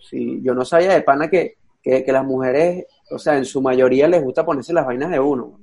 [0.00, 3.60] Sí, yo no sabía de pana que, que, que las mujeres, o sea, en su
[3.62, 5.60] mayoría les gusta ponerse las vainas de uno.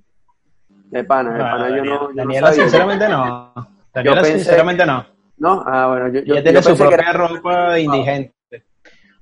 [0.69, 1.83] De pana, de pana, yo no.
[1.85, 2.63] yo no Daniela, sabía.
[2.63, 3.53] sinceramente no.
[3.93, 5.05] Daniela, pensé- sinceramente no.
[5.37, 8.33] No, ah, bueno, yo, yo, Ella tiene yo su propia era- ropa de indigente.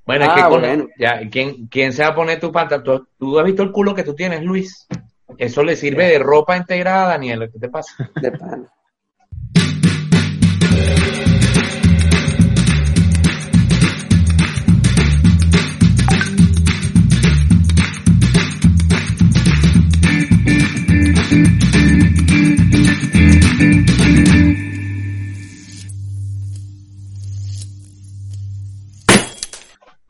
[0.05, 0.88] Bueno, es Ah, que con- bueno.
[0.98, 2.84] ya, ¿quién, ¿quién se va a poner tu pantalón?
[2.84, 4.88] ¿Tú, tú has visto el culo que tú tienes, Luis?
[5.38, 7.48] Eso le sirve de ropa integrada, Daniela.
[7.49, 8.10] ¿Qué te pasa?
[8.21, 8.68] De pana.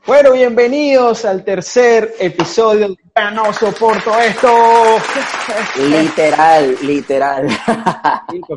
[0.08, 4.50] Bueno, bienvenidos al tercer episodio de Ya No Soporto Esto.
[5.90, 7.48] Literal, literal.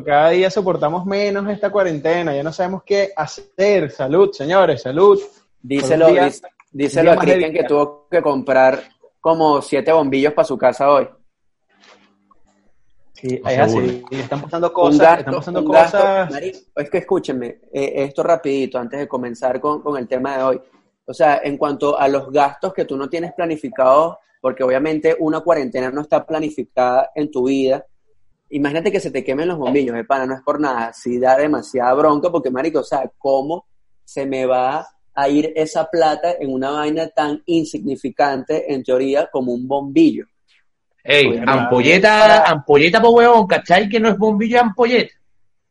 [0.05, 3.91] Cada día soportamos menos esta cuarentena, ya no sabemos qué hacer.
[3.91, 5.19] Salud, señores, salud.
[5.61, 6.07] díselo,
[6.71, 8.81] díselo a Cristian que tuvo que comprar
[9.19, 11.07] como siete bombillos para su casa hoy.
[13.21, 14.03] Sí, es así.
[14.09, 15.93] Están pasando cosas, gasto, están pasando cosas.
[15.93, 16.59] gasto.
[16.75, 20.61] Es que escúchenme, eh, esto rapidito antes de comenzar con, con el tema de hoy.
[21.05, 25.41] O sea, en cuanto a los gastos que tú no tienes planificados, porque obviamente una
[25.41, 27.85] cuarentena no está planificada en tu vida,
[28.49, 31.37] imagínate que se te quemen los bombillos, de pana, no es por nada, sí da
[31.37, 33.65] demasiada bronca, porque marico, o sea, ¿cómo
[34.03, 39.53] se me va a ir esa plata en una vaina tan insignificante, en teoría, como
[39.53, 40.25] un bombillo?
[41.03, 43.89] Ey, ampolleta, ampolleta por huevón, ¿cachai?
[43.89, 45.13] Que no es bombillo, es ampolleta.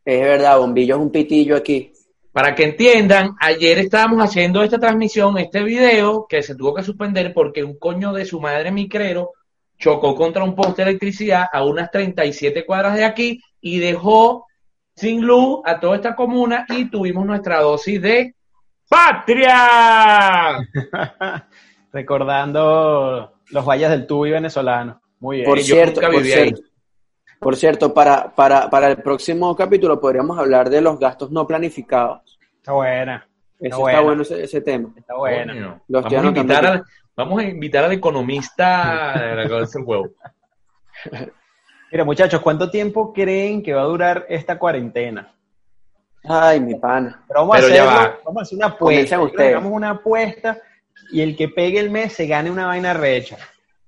[0.05, 1.93] Es verdad, bombillo es un pitillo aquí.
[2.33, 7.33] Para que entiendan, ayer estábamos haciendo esta transmisión, este video, que se tuvo que suspender
[7.35, 9.33] porque un coño de su madre micrero
[9.79, 14.47] chocó contra un poste de electricidad a unas 37 cuadras de aquí y dejó
[14.95, 18.35] sin luz a toda esta comuna y tuvimos nuestra dosis de
[18.89, 20.59] patria.
[21.93, 25.01] Recordando los valles del tubo y venezolano.
[25.21, 25.49] Muy bien.
[25.49, 26.49] Por yo cierto, nunca por viví ahí.
[26.49, 26.63] cierto,
[27.39, 32.39] por cierto, para, para, para el próximo capítulo podríamos hablar de los gastos no planificados.
[32.57, 33.27] Está buena.
[33.59, 33.77] Buena.
[33.77, 34.91] está bueno ese, ese tema.
[34.97, 35.53] Está buena.
[35.53, 36.85] Coño, Lo estoy Vamos a, invitar al,
[37.17, 40.11] vamos a invitar al economista de la cabeza del huevo.
[41.93, 45.35] Mira, muchachos, ¿cuánto tiempo creen que va a durar esta cuarentena?
[46.25, 47.25] Ay, mi pana.
[47.27, 48.21] Pero vamos, Pero a, ya hacerlo, va.
[48.25, 49.17] vamos a hacer una apuesta.
[49.17, 50.59] Hagamos una apuesta
[51.13, 53.39] y el que pegue el mes se gane una vaina recha.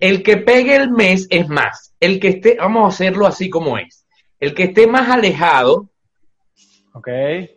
[0.02, 1.94] El que pegue el mes es más.
[2.00, 4.04] El que esté, vamos a hacerlo así como es.
[4.40, 5.90] El que esté más alejado,
[6.94, 7.08] ¿Ok?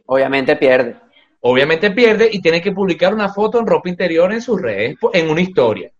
[0.05, 0.95] Obviamente pierde.
[1.39, 5.27] obviamente pierde y tiene que publicar una foto en ropa interior en sus redes, en
[5.31, 5.91] una historia.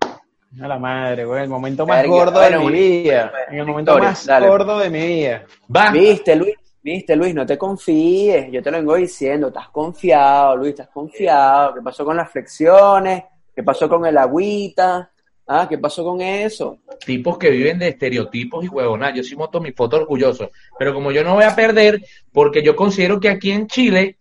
[0.61, 1.41] A la madre, güey.
[1.41, 3.31] El momento más Verga, gordo de mi vida.
[3.50, 4.47] En el momento historia, más dale.
[4.47, 5.45] gordo de mi vida.
[5.75, 5.89] Va.
[5.89, 6.53] Viste, Luis,
[6.84, 8.51] viste, Luis, no te confíes.
[8.51, 9.47] Yo te lo vengo diciendo.
[9.47, 11.73] Estás confiado, Luis, estás confiado.
[11.73, 13.23] ¿Qué pasó con las flexiones?
[13.53, 15.11] ¿Qué pasó con el agüita?
[15.47, 16.79] Ah, ¿qué pasó con eso?
[17.06, 19.13] Tipos que viven de estereotipos y huevonas.
[19.13, 20.50] Yo sí monto mi foto orgulloso.
[20.79, 24.17] Pero como yo no voy a perder, porque yo considero que aquí en Chile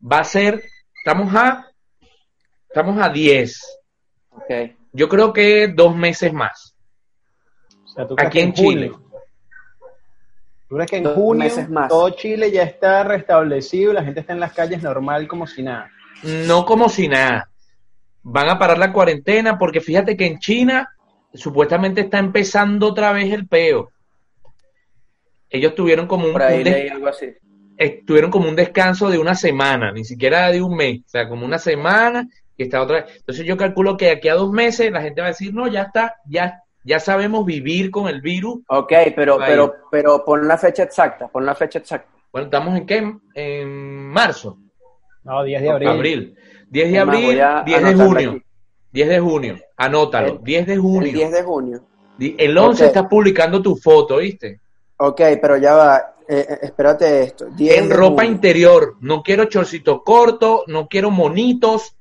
[0.00, 0.62] va a ser,
[0.98, 1.66] estamos a,
[2.68, 3.78] estamos a 10.
[4.32, 4.50] Ok.
[4.92, 6.76] Yo creo que dos meses más.
[7.84, 8.92] O sea, ¿tú Aquí en Chile.
[10.68, 11.88] ¿Tú crees que en Dos junio meses más.
[11.88, 15.62] todo Chile ya está restablecido y la gente está en las calles normal como si
[15.62, 15.90] nada?
[16.22, 17.48] No como si nada.
[18.28, 20.88] Van a parar la cuarentena porque fíjate que en China
[21.32, 23.90] supuestamente está empezando otra vez el peo.
[25.48, 27.26] Ellos tuvieron como un, Por ahí un des- leí algo así.
[27.78, 31.28] eh, tuvieron como un descanso de una semana, ni siquiera de un mes, o sea,
[31.28, 33.16] como una semana y está otra vez.
[33.18, 35.82] Entonces yo calculo que aquí a dos meses la gente va a decir, no, ya
[35.82, 38.58] está, ya, ya sabemos vivir con el virus.
[38.68, 39.50] Ok, pero, Ahí.
[39.50, 42.08] pero, pero pon la fecha exacta, pon la fecha exacta.
[42.32, 43.14] Bueno, estamos en qué?
[43.34, 44.58] En marzo,
[45.22, 45.88] No, 10 de abril.
[45.88, 46.36] abril.
[46.70, 48.30] 10 de abril, voy a 10 de junio.
[48.32, 48.42] aquí.
[48.92, 51.12] 10 de junio, anótalo, El- 10 de El junio.
[51.12, 51.80] 10 de junio.
[52.18, 52.86] El 11 Ok.
[52.88, 54.60] estás publicando tu foto, ¿viste?
[54.98, 56.12] Ok, pero ya va.
[56.28, 57.46] eh, eh, espérate esto.
[57.50, 58.32] 10 En ropa junio.
[58.32, 58.96] interior.
[59.00, 61.94] No quiero chorcito corto, no quiero monitos,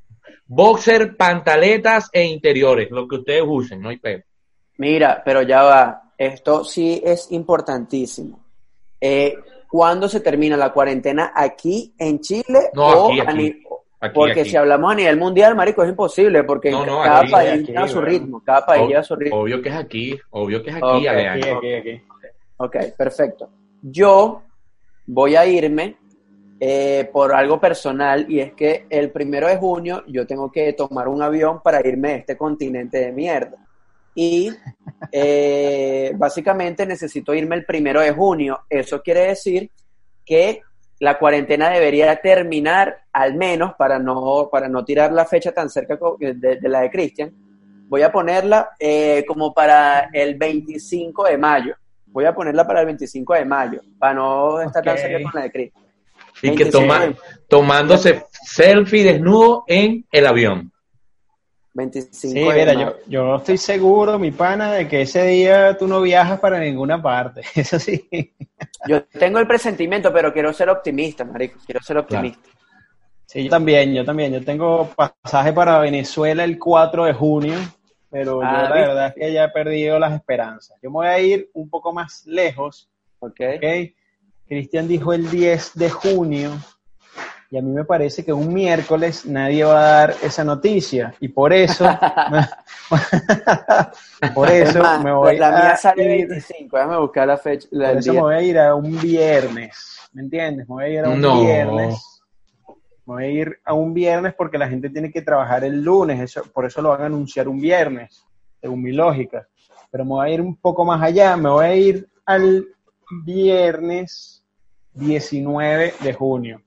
[0.47, 4.23] boxer, pantaletas e interiores, lo que ustedes usen, no hay peor.
[4.77, 6.01] Mira, pero ya va.
[6.17, 8.39] Esto sí es importantísimo.
[9.01, 9.35] Eh,
[9.67, 12.69] ¿Cuándo se termina la cuarentena aquí en Chile?
[12.73, 13.63] No, o aquí, a aquí.
[14.05, 14.49] Aquí, Porque aquí.
[14.49, 17.65] si hablamos a nivel mundial, marico, es imposible, porque No, no, cada aquí, país aquí,
[17.71, 18.07] lleva su bueno.
[18.09, 19.37] ritmo, cada país lleva su ritmo.
[19.39, 21.57] Obvio que es aquí, obvio que es aquí, Ok, Alejandro.
[21.57, 22.03] Aquí, aquí, aquí.
[22.57, 23.49] Ok, perfecto.
[23.81, 24.41] Yo
[25.07, 25.97] voy a irme
[26.59, 31.07] eh, por algo personal y es que el primero de junio yo tengo que tomar
[31.09, 33.57] un avión para irme a este continente de mierda.
[34.15, 34.49] Y
[35.11, 38.61] eh, básicamente necesito irme el primero de junio.
[38.69, 39.69] Eso quiere decir
[40.25, 40.61] que
[40.99, 45.97] la cuarentena debería terminar al menos para no, para no tirar la fecha tan cerca
[46.19, 47.33] de, de la de Cristian.
[47.87, 51.75] Voy a ponerla eh, como para el 25 de mayo.
[52.07, 55.41] Voy a ponerla para el 25 de mayo, para no estar tan cerca con la
[55.43, 55.85] de Cristian.
[56.41, 57.13] Y que 25 toma,
[57.47, 60.71] tomándose selfie desnudo en el avión.
[61.75, 62.97] 25 Sí, de mira, mayo.
[63.07, 67.01] yo, yo estoy seguro, mi pana, de que ese día tú no viajas para ninguna
[67.01, 67.41] parte.
[67.55, 68.09] Eso sí.
[68.87, 71.59] Yo tengo el presentimiento, pero quiero ser optimista, marico.
[71.65, 72.49] Quiero ser optimista.
[73.27, 74.33] Sí, yo también, yo también.
[74.33, 77.55] Yo tengo pasaje para Venezuela el 4 de junio,
[78.09, 78.87] pero Ah, yo la ¿viste?
[78.87, 80.77] verdad es que ya he perdido las esperanzas.
[80.81, 82.89] Yo me voy a ir un poco más lejos,
[83.19, 83.39] ¿Ok?
[83.57, 83.65] ¿ok?
[84.47, 86.51] Cristian dijo el 10 de junio
[87.51, 91.27] y a mí me parece que un miércoles nadie va a dar esa noticia y
[91.29, 91.85] por eso,
[94.33, 96.77] por Es eso más, me voy la mía a sale ir- 25.
[96.77, 97.67] Déjame buscar la fecha.
[97.71, 100.67] la por eso me voy a ir a un viernes, ¿me entiendes?
[100.67, 101.41] Me voy a ir a un No.
[101.41, 102.21] viernes.
[103.07, 106.19] Me voy a ir a un viernes porque la gente tiene que trabajar el lunes,
[106.19, 108.25] eso, por eso lo van a anunciar un viernes,
[108.59, 109.47] según mi lógica.
[109.91, 112.65] Pero me voy a ir un poco más allá, me voy a ir al
[113.23, 114.43] viernes
[114.93, 116.61] 19 de junio.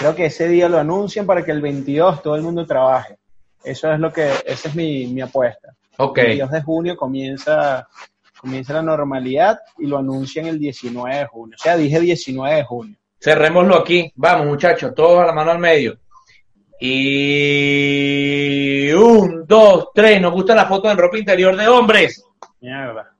[0.00, 3.18] Creo que ese día lo anuncian para que el 22 todo el mundo trabaje.
[3.62, 5.76] Eso es lo que, esa es mi, mi apuesta.
[5.98, 6.16] Ok.
[6.16, 7.86] El 22 de junio comienza,
[8.40, 11.54] comienza la normalidad y lo anuncian el 19 de junio.
[11.60, 12.96] O sea, dije 19 de junio.
[13.20, 14.10] Cerrémoslo aquí.
[14.16, 15.98] Vamos, muchachos, todos a la mano al medio.
[16.80, 17.70] Y
[18.92, 20.18] un, dos, tres.
[20.18, 22.24] Nos gusta la foto de ropa interior de hombres.
[22.62, 23.14] Mierda.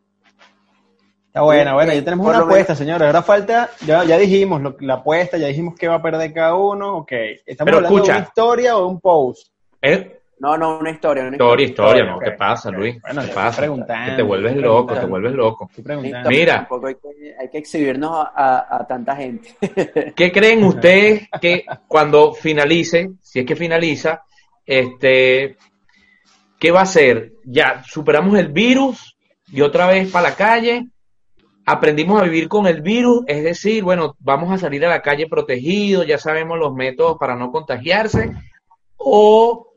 [1.31, 3.07] Está buena, bueno, ya tenemos Por una menos- apuesta, señores.
[3.07, 6.57] Ahora falta, ya, ya dijimos lo- la apuesta, ya dijimos que va a perder cada
[6.57, 6.97] uno.
[6.99, 7.13] Ok.
[7.47, 8.13] ¿Estamos Pero hablando escucha.
[8.15, 9.47] de una historia o de un post?
[9.81, 10.17] ¿Eh?
[10.41, 11.23] No, no, una historia.
[11.23, 12.19] Una Historia, historia, ¿no?
[12.19, 12.71] ¿Qué pasa.
[12.73, 13.01] Luis?
[13.01, 13.63] Bueno, ¿Qué yo pasa?
[13.63, 15.71] Que te vuelves loco, te vuelves loco.
[16.29, 16.57] Mira.
[16.57, 19.51] Tampoco hay que, hay que exhibirnos a, a- a tanta gente.
[20.17, 24.25] ¿Qué creen ustedes que cuando finalice, si es que finaliza,
[24.67, 25.57] este,
[26.59, 27.35] qué va a ser?
[27.45, 29.17] Ya superamos el virus
[29.53, 30.87] y otra vez para la calle,
[31.67, 35.29] aprendimos a vivir con el virus, es decir, bueno, vamos a salir a la calle
[35.29, 38.33] protegidos, ya sabemos los métodos para no contagiarse,
[38.97, 39.75] o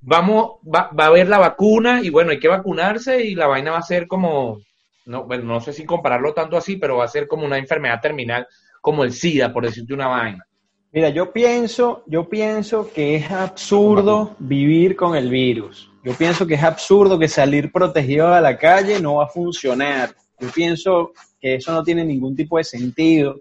[0.00, 3.72] vamos, va, va a haber la vacuna y bueno, hay que vacunarse y la vaina
[3.72, 4.60] va a ser como,
[5.06, 8.00] no, bueno, no sé si compararlo tanto así, pero va a ser como una enfermedad
[8.00, 8.46] terminal
[8.80, 10.46] como el SIDA, por decirte una vaina.
[10.92, 15.87] Mira, yo pienso, yo pienso que es absurdo vivir con el virus.
[16.04, 20.14] Yo pienso que es absurdo que salir protegido a la calle no va a funcionar.
[20.38, 23.40] Yo pienso que eso no tiene ningún tipo de sentido.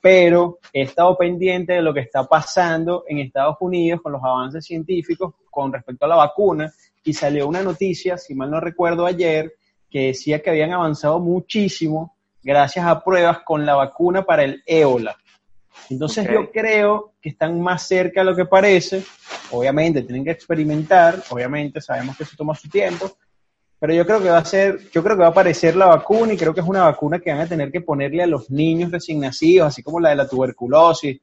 [0.00, 4.64] Pero he estado pendiente de lo que está pasando en Estados Unidos con los avances
[4.64, 6.72] científicos con respecto a la vacuna
[7.02, 9.54] y salió una noticia, si mal no recuerdo ayer,
[9.90, 15.16] que decía que habían avanzado muchísimo gracias a pruebas con la vacuna para el ébola.
[15.90, 19.02] Entonces yo creo que están más cerca de lo que parece.
[19.50, 23.10] Obviamente tienen que experimentar, obviamente sabemos que eso toma su tiempo,
[23.80, 26.32] pero yo creo que va a ser, yo creo que va a aparecer la vacuna
[26.32, 28.90] y creo que es una vacuna que van a tener que ponerle a los niños
[28.90, 31.20] recién nacidos, así como la de la tuberculosis,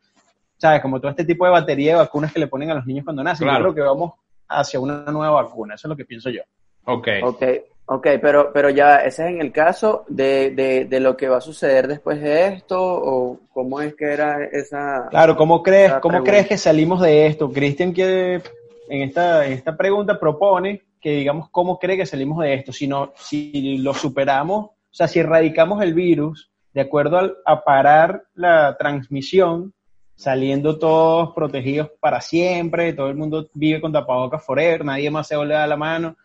[0.57, 0.81] ¿sabes?
[0.81, 3.23] Como todo este tipo de batería de vacunas que le ponen a los niños cuando
[3.23, 3.45] nacen.
[3.45, 3.59] Claro.
[3.59, 4.13] Yo creo que vamos
[4.47, 6.41] hacia una nueva vacuna, eso es lo que pienso yo.
[6.85, 7.07] Ok.
[7.23, 7.43] Ok,
[7.87, 11.37] ok, pero, pero ya, ese es en el caso de, de, de lo que va
[11.37, 15.07] a suceder después de esto, o cómo es que era esa...
[15.09, 17.51] Claro, ¿cómo crees, cómo crees que salimos de esto?
[17.51, 18.41] Cristian que
[18.89, 22.87] en esta, en esta pregunta propone que digamos cómo cree que salimos de esto, si,
[22.87, 28.23] no, si lo superamos, o sea, si erradicamos el virus de acuerdo al- a parar
[28.33, 29.73] la transmisión,
[30.15, 35.35] saliendo todos protegidos para siempre, todo el mundo vive con tapabocas forever, nadie más se
[35.35, 36.15] vuelve a la mano,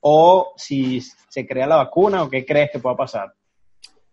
[0.00, 3.32] o si se crea la vacuna, o qué crees que pueda pasar.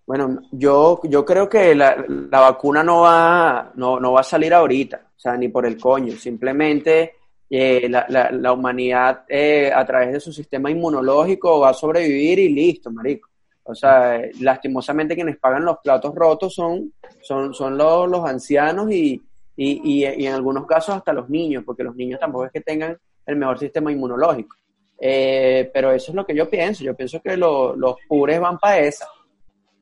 [0.05, 4.53] Bueno, yo, yo creo que la, la vacuna no va, no, no va a salir
[4.53, 6.15] ahorita, o sea, ni por el coño.
[6.15, 7.15] Simplemente
[7.49, 12.49] eh, la, la, humanidad eh, a través de su sistema inmunológico va a sobrevivir y
[12.49, 13.29] listo, marico.
[13.63, 18.91] O sea, eh, lastimosamente quienes pagan los platos rotos son, son, son los, los ancianos
[18.91, 19.21] y,
[19.55, 22.61] y, y, y en algunos casos hasta los niños, porque los niños tampoco es que
[22.61, 24.56] tengan el mejor sistema inmunológico.
[24.99, 26.83] Eh, pero eso es lo que yo pienso.
[26.83, 29.07] Yo pienso que lo- los pures van para esa.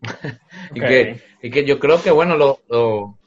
[0.73, 3.19] Y, que, y que yo creo que, bueno, lo, lo-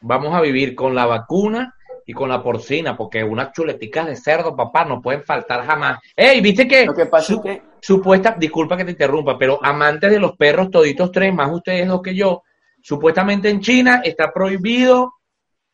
[0.00, 1.74] vamos a vivir con la vacuna
[2.06, 5.98] y con la porcina, porque unas chuleticas de cerdo, papá, no pueden faltar jamás.
[6.16, 6.40] ¡Ey!
[6.40, 6.86] ¿Viste que?
[6.86, 10.36] Lo que pasa su- es que Supuesta, disculpa que te interrumpa, pero amantes de los
[10.38, 12.42] perros, toditos tres, más ustedes dos que yo,
[12.80, 15.12] supuestamente en China está prohibido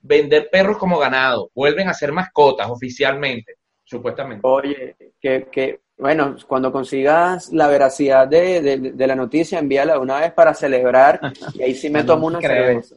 [0.00, 1.50] vender perros como ganado.
[1.54, 3.54] Vuelven a ser mascotas oficialmente,
[3.90, 4.47] supuestamente.
[4.47, 10.20] Oye, que, que, bueno, cuando consigas la veracidad de, de- de la noticia, envíala una
[10.20, 11.20] vez para celebrar
[11.54, 12.66] y ahí sí me No tomo una creo.
[12.82, 12.97] cerveza.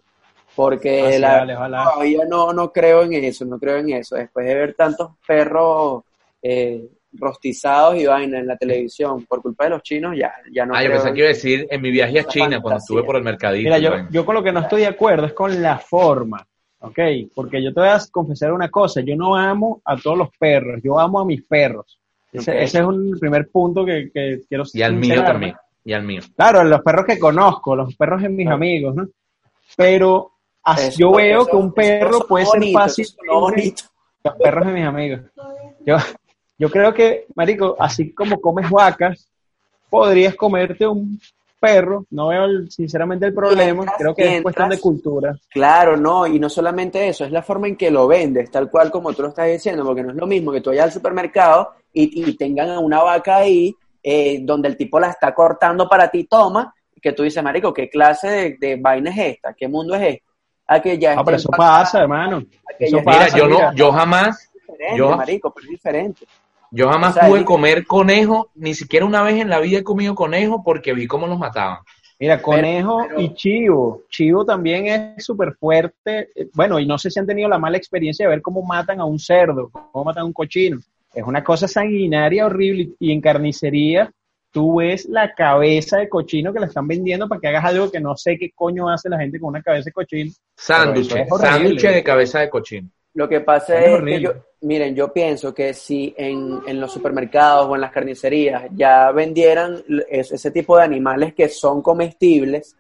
[0.56, 4.16] Porque Ah, sí, la, vale, todavía no, no creo en eso, no creo en eso.
[4.16, 6.04] Después de ver tantos perros
[6.44, 10.76] eh, rostizados y vaina en la televisión por culpa de los chinos, ya, ya no
[10.76, 13.16] ah, yo pensé que iba a decir en mi viaje a China, cuando estuve por
[13.16, 13.70] el mercadito.
[13.70, 16.46] Mira, yo, yo con lo que no estoy de acuerdo es con la forma,
[16.84, 17.00] ¿ok?
[17.34, 20.82] Porque yo te voy a confesar una cosa, yo no amo a todos los perros,
[20.84, 22.00] yo amo a mis perros.
[22.32, 25.56] Ese, es un primer punto que, que quiero y al mío también.
[25.86, 26.22] Y al mío.
[26.36, 28.56] Claro, los perros que conozco, los perros de mis Claro.
[28.56, 29.08] amigos, ¿no?
[29.78, 30.32] Pero
[30.78, 33.06] Eso- yo veo eso- que un perro puede ser bonito, fácil.
[33.28, 33.84] bonito.
[34.24, 35.22] Los perros de mis amigos.
[35.86, 35.98] Yo,
[36.58, 39.28] yo creo que, Marico, así como comes vacas,
[39.90, 41.20] podrías comerte un
[41.63, 42.05] perro.
[42.12, 43.74] No veo el- sinceramente el problema.
[43.84, 45.36] Mientras- creo que es cuestión de cultura.
[45.50, 48.91] Claro, no, y no solamente eso, es la forma en que lo vendes, tal cual
[48.91, 51.72] como tú lo estás diciendo, porque no es lo mismo que tú vayas al supermercado
[51.93, 56.10] y, y tengan a una vaca ahí eh, donde el tipo la está cortando para
[56.10, 59.53] ti, toma, que tú dices, marico, ¿qué clase de, de vaina es esta?
[59.53, 60.24] ¿Qué mundo es este?
[60.67, 62.43] A que ya Ah, pero eso pasa, hermano.
[62.79, 66.25] eso pasa, Mira, yo no, yo jamás, diferente, yo- marico, pero es diferente.
[66.75, 69.77] Yo jamás O sea, pude y- comer conejo, ni siquiera una vez en la vida
[69.80, 71.80] he comido conejo porque vi cómo los mataban.
[72.20, 74.01] Mira, conejo pero- y chivo.
[74.10, 76.30] Chivo también es súper fuerte.
[76.36, 79.00] Eh, Bueno, y no sé si han tenido la mala experiencia de ver cómo matan
[79.00, 80.80] a un cerdo, cómo matan a un cochino.
[81.13, 82.89] Es una cosa sanguinaria horrible.
[83.00, 84.12] Y en carnicería,
[84.51, 88.00] tú ves la cabeza de cochino que la están vendiendo para que hagas algo que
[88.00, 90.32] no sé qué coño hace la gente con una cabeza de cochino.
[90.56, 92.89] Sándwich, es sándwich de cabeza de cochino.
[93.15, 97.67] Lo que pasa Es que yo, miren, yo pienso que si en, en los supermercados
[97.70, 102.75] o en las carnicerías ya vendieran es- ese tipo de animales que son comestibles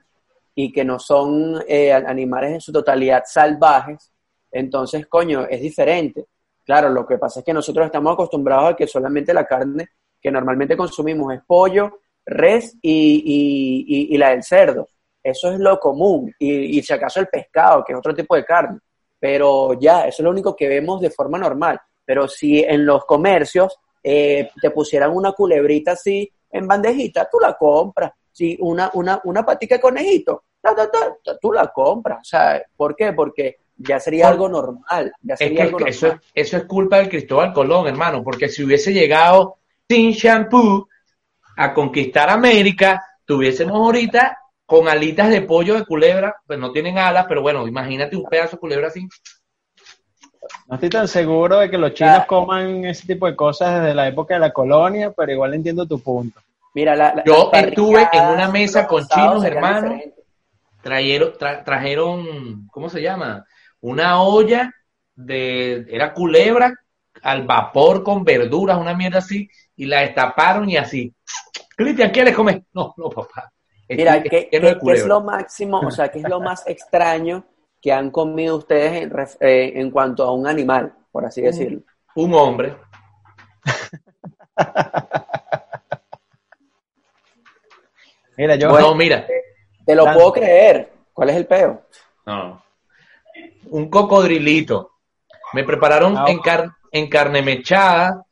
[0.55, 4.11] y que no son eh, animales en su totalidad salvajes,
[4.51, 6.25] entonces, coño, es diferente.
[6.63, 9.87] Claro, lo que pasa es que nosotros estamos acostumbrados a que solamente la carne
[10.21, 12.91] que normalmente consumimos es pollo, res y,
[13.25, 14.87] y- y- y la del cerdo.
[15.21, 16.33] Eso es lo común.
[16.39, 18.79] Y, y si acaso el pescado, que es otro tipo de carne
[19.23, 21.79] pero ya, eso es lo único que vemos de forma normal.
[22.03, 27.53] Pero si en los comercios eh, te pusieran una culebrita así en bandejita, tú la
[27.53, 28.11] compras.
[28.29, 32.19] Si una, una, una patica de conejito, ta, ta, ta, tú la compras.
[32.19, 33.13] O sea, ¿por qué?
[33.13, 35.13] Porque ya sería algo normal.
[35.21, 38.91] Ya Es que algo eso, eso es culpa del Cristóbal Colón, hermano, porque si hubiese
[38.91, 39.55] llegado
[39.87, 40.89] sin shampoo
[41.55, 47.25] a conquistar América, tuviésemos ahorita con alitas de pollo de culebra, pues no tienen alas,
[47.27, 49.07] pero bueno, imagínate un pedazo de culebra así.
[50.67, 52.25] No estoy tan seguro de que los chinos Ah.
[52.27, 55.99] coman ese tipo de cosas desde la época de la colonia, pero igual entiendo tu
[56.01, 56.39] punto.
[56.73, 59.89] Mira, la, la- Yo estuve en una mesa con chinos, serían hermano.
[59.89, 60.23] diferentes.
[60.81, 63.45] Trajeron, tra- trajeron, ¿cómo se llama?
[63.81, 64.71] Una olla
[65.15, 66.73] de, era culebra
[67.21, 71.13] al vapor con verduras, una mierda así, y la destaparon y así.
[71.77, 72.63] Cristian, ¿quieres comer?
[72.73, 73.49] No, no, papá.
[73.95, 77.43] Mira, ¿qué, es lo máximo, o sea, qué es lo más extraño
[77.81, 81.81] que han comido ustedes en, ref- eh, en cuanto a un animal, por así decirlo?
[82.15, 82.75] Un hombre.
[88.37, 88.87] Mira, yo, Bueno.
[88.89, 89.25] no, mira.
[89.85, 90.91] Te lo puedo creer.
[91.13, 91.83] ¿Cuál es el peo?
[92.25, 92.63] No.
[93.69, 94.91] Un cocodrilito.
[95.53, 98.25] Me prepararon Ah, en, car- en carne mechada,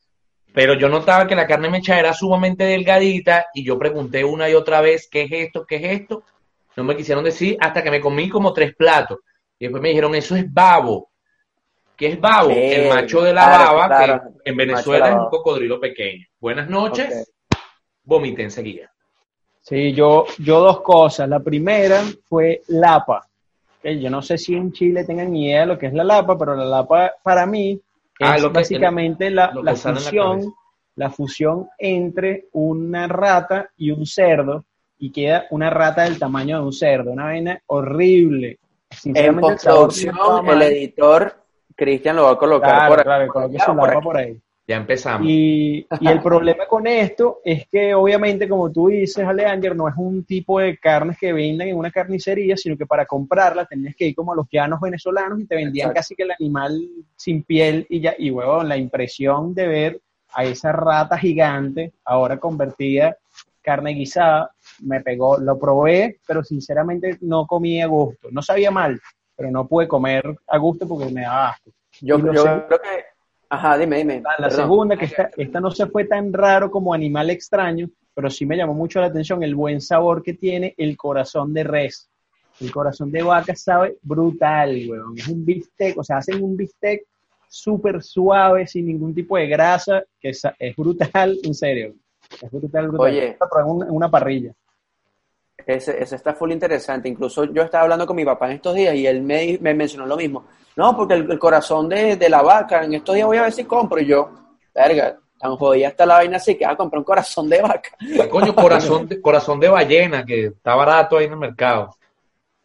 [0.54, 4.54] pero yo notaba que la carne mechada era sumamente delgadita y yo pregunté una y
[4.54, 5.66] otra vez, ¿qué es esto?
[5.66, 6.24] ¿Qué es esto?
[6.76, 9.20] No me quisieron decir hasta que me comí como tres platos.
[9.58, 11.10] Y después me dijeron, eso es babo.
[11.96, 12.50] ¿Qué es babo?
[12.50, 14.22] Sí, el macho de la claro, baba, claro.
[14.44, 16.26] que en Venezuela la es un cocodrilo pequeño.
[16.40, 17.32] Buenas noches.
[18.04, 18.92] Vomité enseguida.
[19.62, 21.30] Sí, yo, yo dos cosas.
[21.30, 23.28] La primera fue lapa.
[23.84, 26.38] Yo no sé si en Chile tengan ni idea de lo que es la lapa,
[26.38, 27.80] pero la lapa para mí
[28.22, 30.54] Ah, es lo que- básicamente la, lo fusión,
[30.96, 34.66] la fusión entre una rata y un cerdo
[34.98, 38.60] y queda una rata del tamaño de un cerdo, una vaina horrible.
[39.06, 41.36] En el postproducción, el editor,
[41.76, 43.04] Cristian lo va a colocar Claro, por
[43.52, 44.38] claro, por ahí.
[44.68, 45.28] Ya empezamos.
[45.28, 49.96] Y, y el problema con esto es que obviamente, como tú dices, Aleander, no es
[49.98, 54.08] un tipo de carnes que vendan en una carnicería, sino que para comprarla tenías que
[54.08, 56.00] ir como a los llanos venezolanos y te vendían Exacto.
[56.00, 60.02] casi que el animal sin piel y ya, y huevón, la impresión de ver
[60.34, 63.18] a esa rata gigante ahora convertida
[63.62, 64.52] carne guisada,
[64.82, 69.00] me pegó, lo probé, pero sinceramente no comí a gusto, no sabía mal,
[69.36, 71.72] pero no pude comer a gusto porque me daba asco.
[72.02, 73.11] Yo, sé- creo que...
[73.54, 74.22] Ajá, dime, dime.
[74.22, 74.62] La perdón.
[74.62, 78.56] segunda, que esta, esta no se fue tan raro como animal extraño, pero sí me
[78.56, 82.10] llamó mucho la atención el buen sabor que tiene el corazón de res.
[82.62, 85.18] El corazón de vaca sabe brutal, weón.
[85.18, 87.04] Es un bistec, o sea, hacen un bistec
[87.50, 91.94] súper suave, sin ningún tipo de grasa, que es brutal, en serio.
[92.42, 93.06] Es brutal, brutal.
[93.06, 93.38] Oye.
[93.38, 94.54] Pero en una, en una parrilla.
[95.66, 97.10] Ese, ese está full interesante.
[97.10, 100.06] Incluso yo estaba hablando con mi papá en estos días y él me, me mencionó
[100.06, 100.46] lo mismo.
[100.76, 103.52] No, porque el, el corazón de, de la vaca, en estos días voy a ver
[103.52, 104.00] si compro.
[104.00, 104.30] Y yo,
[104.74, 107.90] verga, tan jodida está la vaina así que vas a comprar un corazón de vaca.
[108.00, 111.96] ¿Qué coño, corazón de, corazón de ballena, que está barato ahí en el mercado.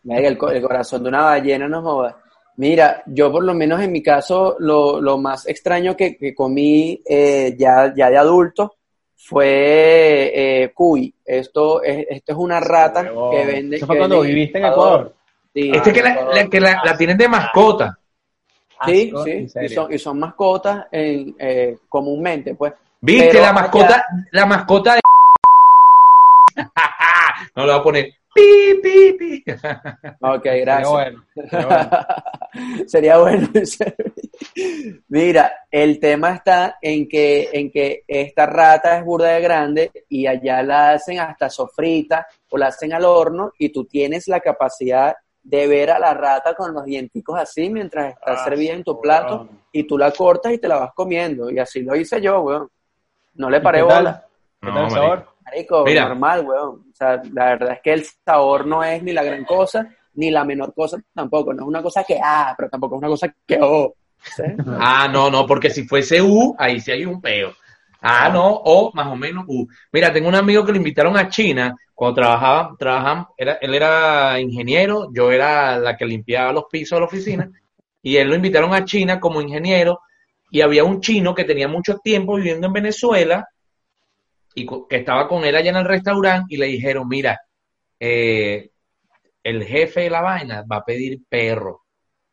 [0.02, 2.16] Verga, el, co- el corazón de una ballena no joda.
[2.58, 7.02] Mira, yo por lo menos en mi caso, lo, lo más extraño que, que comí
[7.04, 8.76] eh, ya, ya de adulto
[9.14, 11.12] fue eh, cuy.
[11.25, 13.76] Esto es, esto es una rata que vende.
[13.76, 15.14] Eso fue que cuando vende viviste en Ecuador.
[15.56, 17.98] Sí, Este que en la, que la, la tienen de mascota.
[18.84, 22.75] Sí, Asco, sí, y son, y son mascotas en, eh, comúnmente, pues.
[23.00, 24.06] ¿Viste Pero la mascota?
[24.32, 25.00] La mascota de.
[27.56, 28.12] no le voy a poner.
[28.34, 29.44] Pi, pi, pi.
[30.20, 30.90] Ok, Sería gracias.
[30.90, 31.90] bueno, sería bueno.
[32.86, 33.48] Sería bueno.
[35.08, 40.26] Mira, el tema está en que, en que esta rata es burda de grande y
[40.26, 45.16] allá la hacen hasta sofrita o la hacen al horno y tú tienes la capacidad
[45.48, 48.92] de ver a la rata con los dienticos así mientras está Ah, servida en tu
[48.92, 49.02] weón.
[49.02, 51.50] plato y tú la cortas y te la vas comiendo.
[51.50, 52.68] Y así lo hice yo, weón.
[53.34, 53.96] No le paré ¿Qué tal?
[54.04, 54.26] bola.
[54.60, 55.00] ¿Qué No, tal el marico.
[55.02, 55.26] sabor?
[55.44, 56.08] Marico, Mira.
[56.08, 56.68] normal, weón.
[56.90, 60.30] O sea, la verdad es que el sabor no es ni la gran cosa, ni
[60.30, 61.52] la menor cosa tampoco.
[61.54, 63.94] No es una cosa que, ah, pero tampoco es una cosa que, oh.
[64.34, 64.42] ¿sí?
[64.80, 67.52] Ah, no, no, porque si fuese U, ahí sí hay un peo.
[68.00, 69.66] Ah, no, o más o menos U.
[69.92, 74.38] Mira, tengo un amigo que lo invitaron a China cuando trabajaba, trabajaban, era, él era
[74.38, 77.50] ingeniero, yo era la que limpiaba los pisos de la oficina,
[78.02, 80.00] y él lo invitaron a China como ingeniero,
[80.50, 83.48] y había un chino que tenía mucho tiempo viviendo en Venezuela,
[84.54, 87.40] y que estaba con él allá en el restaurante, y le dijeron, mira,
[87.99, 88.71] eh,
[89.42, 91.84] el jefe de la vaina va a pedir perro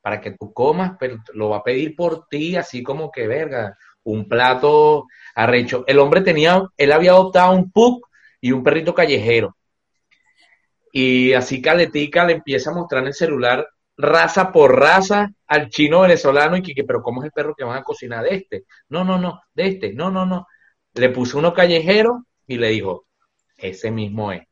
[0.01, 3.77] para que tú comas, pero lo va a pedir por ti, así como que verga,
[4.03, 5.83] un plato arrecho.
[5.87, 8.05] El hombre tenía, él había adoptado un pug
[8.41, 9.55] y un perrito callejero.
[10.91, 16.01] Y así Caletica le empieza a mostrar en el celular raza por raza al chino
[16.01, 18.63] venezolano y que, que, pero ¿cómo es el perro que van a cocinar de este?
[18.89, 20.47] No, no, no, de este, no, no, no.
[20.93, 23.05] Le puso uno callejero y le dijo,
[23.57, 24.43] ese mismo es.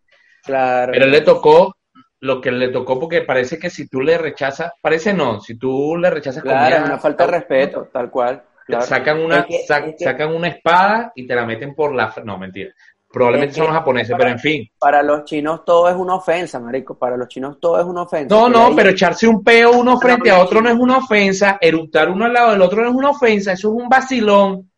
[0.44, 0.92] Claro.
[0.94, 1.76] Pero él le tocó
[2.22, 5.98] lo que le tocó porque parece que si tú le rechazas, parece no, si tú
[5.98, 8.44] le rechazas Claro, comida, una falta de respeto, tal cual.
[8.66, 8.86] Claro.
[8.86, 11.94] sacan una Es que- sac- es que sacan una espada y te la meten por
[11.94, 12.72] la no mentira.
[13.14, 14.70] Probablemente Es son los japoneses, pero en fin.
[14.80, 16.98] Para los chinos todo es una ofensa, marico.
[16.98, 18.34] Para los chinos todo es una ofensa.
[18.34, 21.58] No, no, ahí- pero echarse un peo uno frente a otro no es una ofensa,
[21.60, 24.72] eructar uno al lado del otro no es una ofensa, eso es un vacilón.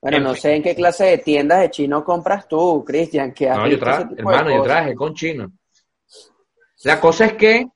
[0.00, 0.40] Bueno, en no fin.
[0.40, 4.50] sé en qué clase de tiendas de chino compras tú, Cristian, No, yo traje, hermano,
[4.50, 5.50] yo traje con chino.
[6.84, 7.66] La cosa es que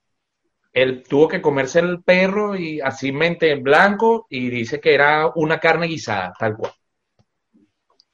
[0.82, 5.30] él tuvo que comerse el perro y así mente en blanco y dice que era
[5.34, 6.72] una carne guisada, tal cual.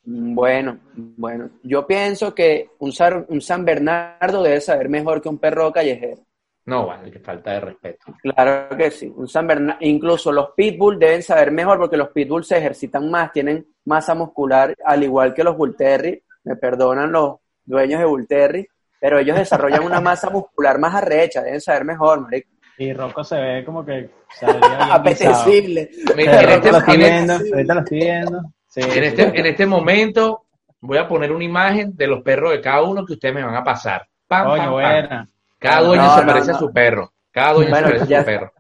[0.07, 1.50] Bueno, bueno.
[1.62, 6.22] Yo pienso que un, San- un San Bernardo debe saber mejor que un perro callejero.
[6.66, 8.12] No, vale, que falta de respeto.
[8.22, 9.12] Claro que sí.
[9.14, 13.33] Un San Berna- Incluso los pitbull deben saber mejor porque los pitbull se ejercitan más,
[13.33, 16.22] tienen masa muscular, al igual que los bull terrier.
[16.44, 18.66] Me perdonan los dueños de bull terrier,
[19.00, 22.50] pero ellos desarrollan una masa muscular más arrecha, deben saber mejor, marico.
[22.78, 24.10] Y Rocco se ve como que.
[24.90, 25.90] Apetecible.
[26.16, 28.42] Mira, en, Ahorita este, lo estoy en viendo, ahorita lo estoy viendo.
[28.68, 30.44] Sí, en este- en este momento
[30.80, 33.54] voy a poner una imagen de los perros de cada uno que ustedes me van
[33.54, 34.06] a pasar.
[34.26, 34.72] Pam, Coño, pam, pam.
[34.72, 35.28] buena.
[35.58, 36.56] Cada dueño No, se no, parece no.
[36.56, 37.12] a su perro.
[37.30, 38.52] Cada dueño Bueno, se parece a su perro.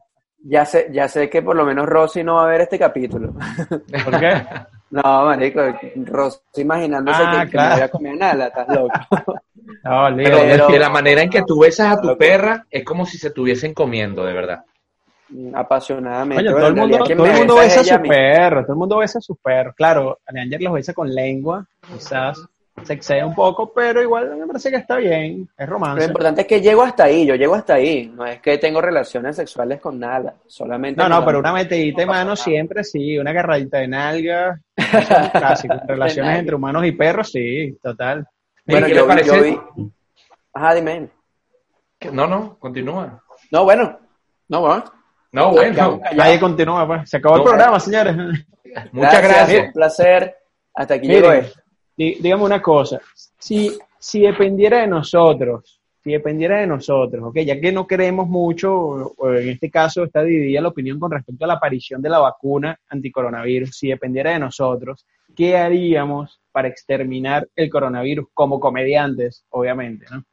[0.46, 3.32] Ya sé, ya sé que por lo menos Rosy no va a ver este capítulo.
[4.04, 4.44] ¿Por qué?
[4.90, 5.60] No, marico,
[6.04, 7.68] Rosy imaginándose Ah, que, que claro.
[7.70, 9.40] me voy a comer nada, estás loco.
[9.84, 10.16] No.
[10.16, 13.04] Pero de, Pero- de la manera en que tú besas a tu perra es como
[13.06, 14.64] si se estuviesen comiendo, de verdad.
[15.54, 16.42] Apasionadamente.
[16.44, 19.18] Oye, todo el mundo, todo el mundo besa a su perro, todo el mundo besa
[19.18, 19.74] a sus perros.
[19.76, 22.38] Claro, Aleanger los besa con lengua, quizás
[22.82, 26.04] se excede un poco, pero igual me parece que está bien, es Lo romance.
[26.06, 28.12] importante es que llego hasta ahí, yo llego hasta ahí.
[28.14, 31.00] No es que tengo relaciones sexuales con nada, solamente.
[31.02, 32.36] No, no, pero una metidita de No mano nada.
[32.36, 34.86] siempre sí, una agarradita de nalga, es
[35.32, 35.74] clásico.
[35.86, 38.26] Relaciones entre humanos y perros, sí, total.
[38.66, 39.50] Bueno, ¿Qué yo, le vi- yo parece?
[39.76, 39.90] vi.
[40.54, 41.10] Ajá, dime.
[42.12, 43.22] No, no, continúa.
[43.50, 43.98] No, bueno.
[44.48, 44.84] No, bueno.
[45.32, 46.00] No, bueno.
[46.14, 47.10] Nadie continúa, pues.
[47.10, 47.42] Se acabó No.
[47.42, 48.16] el programa, señores.
[48.92, 49.66] Muchas gracias.
[49.66, 50.36] Un placer.
[50.74, 51.60] Hasta aquí llegó esto.
[51.96, 53.00] Dí- dígame una cosa,
[53.38, 57.36] si, si dependiera de nosotros si dependiera de nosotros, ¿ok?
[57.46, 61.48] Ya que no queremos mucho, en este caso está dividida la opinión con respecto a
[61.48, 67.68] la aparición de la vacuna anticoronavirus, si dependiera de nosotros, ¿qué haríamos para exterminar el
[67.68, 70.24] coronavirus como comediantes, obviamente, ¿no?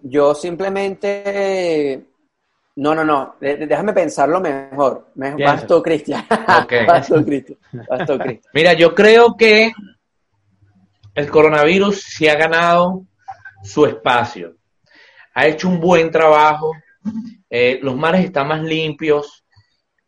[0.00, 2.06] Yo simplemente...
[2.76, 3.36] No, no, no.
[3.38, 5.12] Déjame pensarlo mejor.
[5.14, 6.24] Basto, Cristian.
[6.88, 7.58] Basto, Cristian.
[8.54, 9.70] Mira, yo creo que
[11.14, 13.04] el coronavirus sí ha ganado
[13.62, 14.56] su espacio.
[15.34, 16.72] Ha hecho un buen trabajo.
[17.50, 19.44] Eh, los mares están más limpios.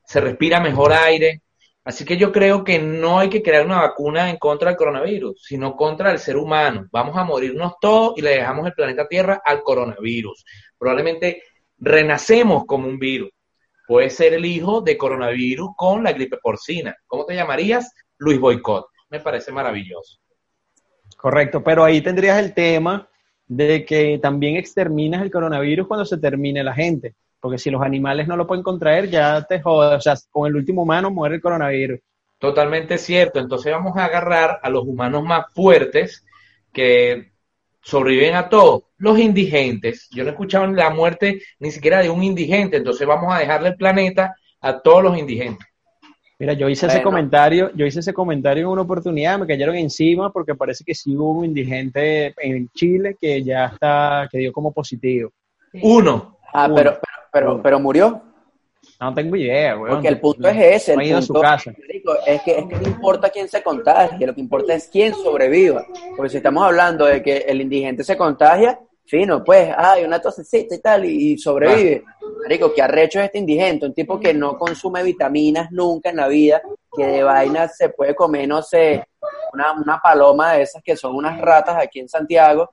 [0.07, 1.43] Se respira mejor aire.
[1.85, 5.43] Así que yo creo que no hay que crear una vacuna en contra del coronavirus,
[5.43, 6.89] sino contra el ser humano.
[6.91, 10.45] Vamos a morirnos todos y le dejamos el planeta Tierra al coronavirus.
[10.79, 11.43] Probablemente
[11.79, 13.31] renacemos como un virus.
[13.87, 16.97] Puede ser el hijo de coronavirus con la gripe porcina.
[17.07, 17.93] ¿Cómo te llamarías?
[18.17, 18.87] Luis Boicot.
[19.11, 20.19] Me parece maravilloso.
[21.19, 23.09] Correcto, pero ahí tendrías el tema
[23.47, 27.15] de que también exterminas el coronavirus cuando se termine la gente.
[27.45, 29.99] Porque si los animales no lo pueden contraer, ya te jodas.
[29.99, 32.01] O sea, con el último humano muere el coronavirus.
[32.39, 33.39] Totalmente cierto.
[33.39, 36.25] Entonces vamos a agarrar a los humanos más fuertes
[36.73, 37.33] que
[37.83, 38.85] sobreviven a todo.
[38.97, 40.09] Los indigentes.
[40.11, 42.79] Yo no he escuchado la muerte ni siquiera de un indigente.
[42.79, 45.67] Entonces vamos a dejarle el planeta a todos los indigentes.
[46.39, 50.33] Mira, yo hice ese comentario, yo hice ese comentario en una oportunidad, me cayeron encima
[50.33, 54.73] porque parece que sí hubo un indigente en Chile que ya está, que dio como
[54.73, 55.31] positivo.
[55.83, 56.39] Uno.
[56.55, 56.99] Ah, pero,
[57.35, 58.23] pero, pero murió.
[59.01, 59.93] No tengo idea, güey.
[59.93, 60.93] Porque el punto es ese.
[60.93, 61.75] El punto, a su casa.
[62.27, 65.85] Es que, es que no importa quién se contagie, lo que importa es quién sobreviva.
[66.17, 70.77] Porque si estamos hablando de que el indigente se contagia, fino, pues, hay una tosecita
[70.77, 72.05] y tal, y, sobrevive.
[72.43, 76.29] Marico, que arrecho es este indigente, un tipo que no consume vitaminas nunca en la
[76.29, 76.63] vida,
[76.97, 79.09] que de vaina se puede comer, no sé,
[79.53, 82.71] una, una paloma de esas que son unas ratas aquí en Santiago,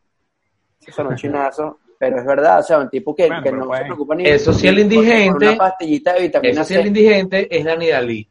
[0.79, 3.83] que son un chinazo, pero es verdad, o sea, un tipo que, que no se
[3.83, 5.49] preocupa ni Eso sí, el indigente.
[5.49, 8.27] Una pastillita de vitamina Eso sí, el indigente es Dani Dalí.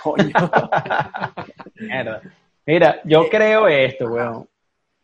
[0.00, 0.30] Coño.
[1.74, 2.22] Mierda.
[2.64, 4.48] Mira, yo creo esto, weón.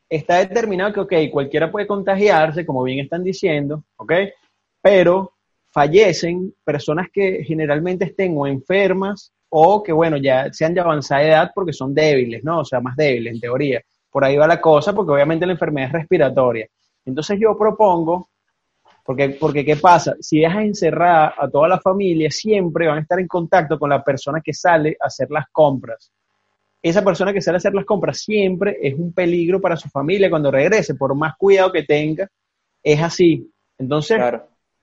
[0.09, 4.13] Está determinado que, ok, cualquiera puede contagiarse, como bien están diciendo, ok,
[4.81, 5.33] pero
[5.73, 11.51] fallecen personas que generalmente estén o enfermas o que, bueno, ya sean de avanzada edad
[11.53, 12.61] porque son débiles, ¿no?
[12.61, 13.83] O sea, más débiles en teoría.
[14.13, 16.69] Por ahí va la cosa, porque obviamente la enfermedad es respiratoria.
[17.07, 18.29] Entonces yo propongo,
[19.05, 20.17] porque, porque ¿qué pasa?
[20.21, 24.03] Si dejas encerrada a toda la familia, siempre van a estar en contacto con la
[24.03, 26.13] persona que sale a hacer las compras.
[26.83, 30.29] Esa persona que sale a hacer las compras siempre es un peligro para su familia
[30.29, 32.29] cuando regrese, por más cuidado que tenga,
[32.83, 33.49] es así.
[33.79, 34.21] Entonces,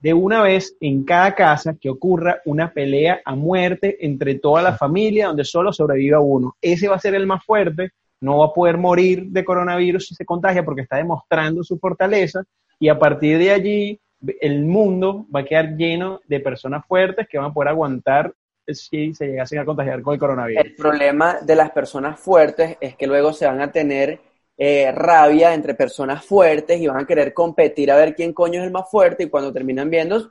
[0.00, 4.76] de una vez en cada casa que ocurra una pelea a muerte entre toda la
[4.76, 6.56] familia donde solo sobreviva uno.
[6.60, 7.92] Ese va a ser el más fuerte
[8.24, 12.42] no va a poder morir de coronavirus si se contagia porque está demostrando su fortaleza
[12.78, 14.00] y a partir de allí
[14.40, 18.32] el mundo va a quedar lleno de personas fuertes que van a poder aguantar
[18.66, 20.64] si se llegasen a contagiar con el coronavirus.
[20.64, 24.18] El problema de las personas fuertes es que luego se van a tener
[24.56, 28.66] eh, rabia entre personas fuertes y van a querer competir a ver quién coño es
[28.66, 30.30] el más fuerte y cuando terminan viendo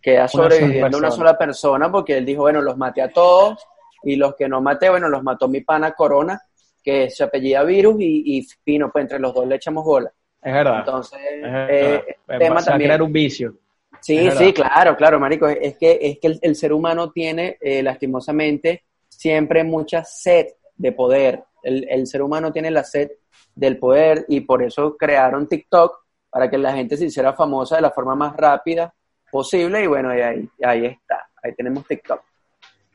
[0.00, 3.62] queda sobreviviendo una sola persona porque él dijo, bueno, los maté a todos
[4.04, 6.40] y los que no maté, bueno, los mató mi pana Corona
[6.86, 10.12] que se apellida Virus y, y Fino, pues entre los dos le echamos bola.
[10.40, 10.78] Es verdad.
[10.78, 12.90] Entonces, eh, tema también.
[12.90, 13.56] crear un vicio.
[14.00, 15.48] Sí, sí, claro, claro, marico.
[15.48, 20.46] Es que, es que el, ser humano tiene, eh, lastimosamente, siempre mucha sed
[20.76, 21.42] de poder.
[21.64, 23.10] El, el, ser humano tiene la sed
[23.52, 27.82] del poder y por eso crearon TikTok para que la gente se hiciera famosa de
[27.82, 28.94] la forma más rápida
[29.28, 31.28] posible y bueno, y ahí, ahí está.
[31.42, 32.22] Ahí tenemos TikTok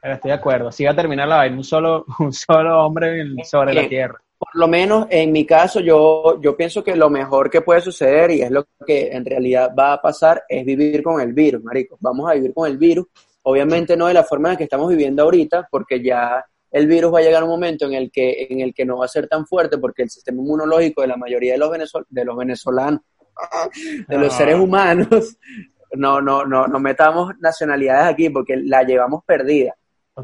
[0.01, 0.69] estoy de acuerdo.
[0.69, 4.21] Así va a terminar la vaina, un solo, un solo hombre sobre la tierra.
[4.37, 8.31] Por lo menos en mi caso, yo, yo pienso que lo mejor que puede suceder,
[8.31, 11.97] y es lo que en realidad va a pasar, es vivir con el virus, marico.
[11.99, 13.05] Vamos a vivir con el virus.
[13.43, 17.13] Obviamente no de la forma en la que estamos viviendo ahorita, porque ya el virus
[17.13, 19.09] va a llegar a un momento en el que, en el que no va a
[19.09, 23.01] ser tan fuerte, porque el sistema inmunológico de la mayoría de los, de los venezolanos,
[24.07, 24.61] de los seres ah.
[24.61, 25.37] humanos,
[25.93, 29.75] no, no, no, no metamos nacionalidades aquí, porque la llevamos perdida.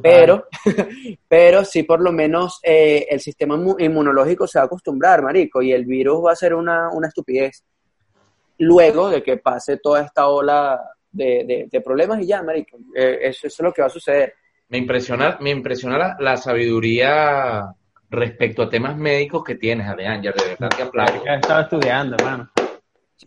[0.02, 0.48] Pero,
[1.28, 5.72] pero sí por lo menos eh, el sistema inmunológico se va a acostumbrar, marico, y
[5.72, 7.64] el virus va a ser una, estupidez.
[8.60, 10.82] Luego de que pase toda esta ola
[11.12, 14.34] de, problemas y ya, marico, eh, eso, es lo que va a suceder.
[14.70, 17.74] Me impresiona, me impresiona la, sabiduría
[18.10, 21.24] respecto a temas médicos que tienes, Adrián, ya de verdad que aplaudo.
[21.26, 22.50] Estaba estudiando, hermano.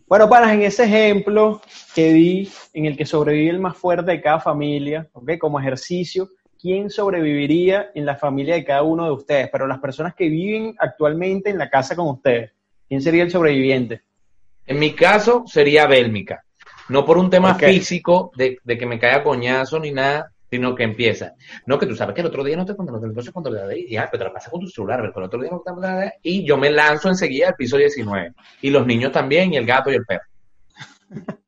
[0.07, 1.61] Bueno, para en ese ejemplo
[1.93, 5.37] que di, en el que sobrevive el más fuerte de cada familia, ¿ok?
[5.39, 6.29] Como ejercicio,
[6.61, 10.75] quién sobreviviría en la familia de cada uno de ustedes, pero las personas que viven
[10.77, 12.51] actualmente en la casa con ustedes.
[12.87, 14.01] ¿Quién sería el sobreviviente?
[14.65, 16.43] En mi caso sería Bélmica.
[16.89, 20.83] No por un tema físico de, de que me caiga coñazo ni nada, sino que
[20.83, 21.33] empieza.
[21.65, 23.91] No, que tú sabes que el otro día no te controlé, entonces cuando le y
[23.91, 26.45] ya, pero te la pasas con tu celular, pero el otro día no te y
[26.45, 28.33] yo me lanzo enseguida al piso 19.
[28.61, 30.25] Y los niños también, y el gato y el perro.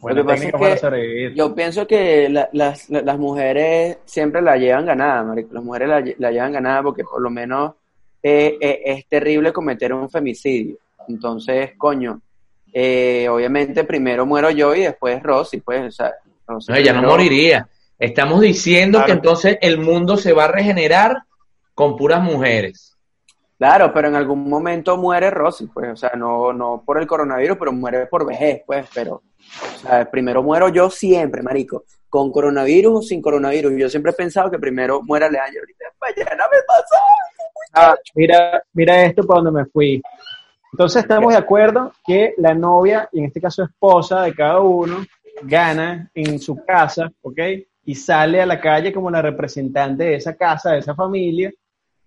[0.00, 1.34] Buena Lo que pasa técnica es para que sobrevivir.
[1.34, 5.54] Yo pienso que la- las, la- las mujeres siempre la llevan ganada, marico.
[5.54, 7.72] Las mujeres la, la llevan ganada porque por lo menos
[8.22, 10.76] eh, eh, es terrible cometer un femicidio.
[11.08, 12.20] Entonces, coño,
[12.72, 16.12] eh, obviamente primero muero yo y después Rosy, pues, o sea,
[16.46, 17.68] Rosy No, ella no moriría.
[17.98, 19.06] Estamos diciendo Claro.
[19.06, 21.16] que entonces el mundo se va a regenerar
[21.74, 22.94] con puras mujeres.
[23.58, 27.56] Claro, pero en algún momento muere Rosy, pues, o sea, no, no por el coronavirus,
[27.58, 29.22] pero muere por vejez, pues, pero,
[30.10, 33.72] primero muero yo siempre, marico, con coronavirus o sin coronavirus.
[33.76, 36.96] Yo siempre he pensado que primero muera Leandro, ahorita mañana me pasa.
[37.72, 40.02] Ah, mira, mira esto para donde me fui.
[40.72, 45.04] Entonces estamos de acuerdo que la novia, y en este caso esposa de cada uno,
[45.42, 47.38] gana en su casa, ¿ok?
[47.84, 51.52] Y sale a la calle como la representante de esa casa, de esa familia,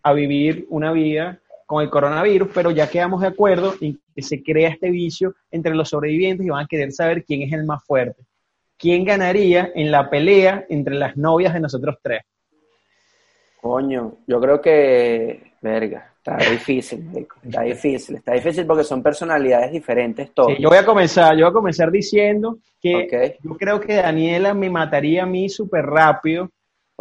[0.04, 4.42] a vivir una vida con el coronavirus, pero ya quedamos de acuerdo en que se
[4.42, 7.84] crea este vicio entre los sobrevivientes y van a querer saber quién es el más
[7.86, 8.24] fuerte.
[8.76, 12.24] ¿Quién ganaría en la pelea entre las novias de nosotros tres?
[13.62, 19.72] Coño, yo creo que, verga, está difícil, marico, está difícil, está difícil porque son personalidades
[19.72, 20.56] diferentes todos.
[20.56, 24.56] Sí, yo voy a comenzar, yo voy a comenzar diciendo que yo creo que Daniela
[24.56, 26.50] me mataría a mí súper rápido,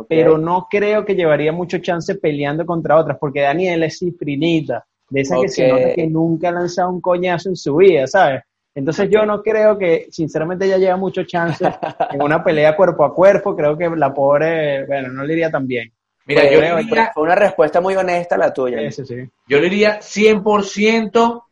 [0.07, 5.21] pero no creo que llevaría mucho chance peleando contra otras, porque Daniela es cifrinita, de
[5.23, 8.43] esa que se nota que nunca ha lanzado un coñazo en su vida, ¿sabes?
[8.75, 11.65] Entonces yo no creo que, sinceramente, ella lleva mucho chance
[12.11, 15.67] en una pelea cuerpo a cuerpo, creo que la pobre, bueno, no le iría tan
[15.67, 15.91] bien.
[16.27, 18.81] Mira, Fue- yo fue- diría, fue una respuesta muy honesta la tuya.
[18.83, 19.17] Ese sí.
[19.49, 21.45] yo le diría 100%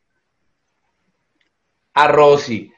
[1.94, 2.70] a Rosy.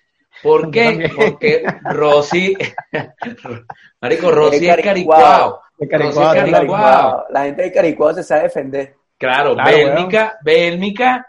[0.42, 1.10] ¿Por qué?
[1.14, 2.56] Porque Rosy,
[4.00, 5.60] Marico, Rosy es Es caricuao.
[5.78, 7.26] De Rosy es Caricuao.
[7.30, 8.96] La gente de Caricuao se sabe defender.
[9.16, 11.26] Claro, Claro, Bélmica, Bélmica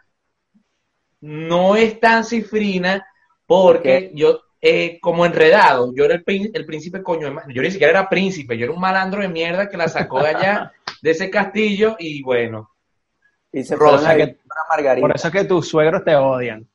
[1.21, 3.05] no es tan cifrina
[3.45, 7.71] porque yo, eh, como enredado, yo era el, prín- el príncipe coño de yo ni
[7.71, 11.11] siquiera era príncipe, yo era un malandro de mierda que la sacó de allá, de
[11.11, 12.69] ese castillo, y bueno,
[13.51, 14.37] Y se Rosa, que-
[14.69, 15.01] margarita.
[15.07, 16.67] Por eso es que tus suegros te odian.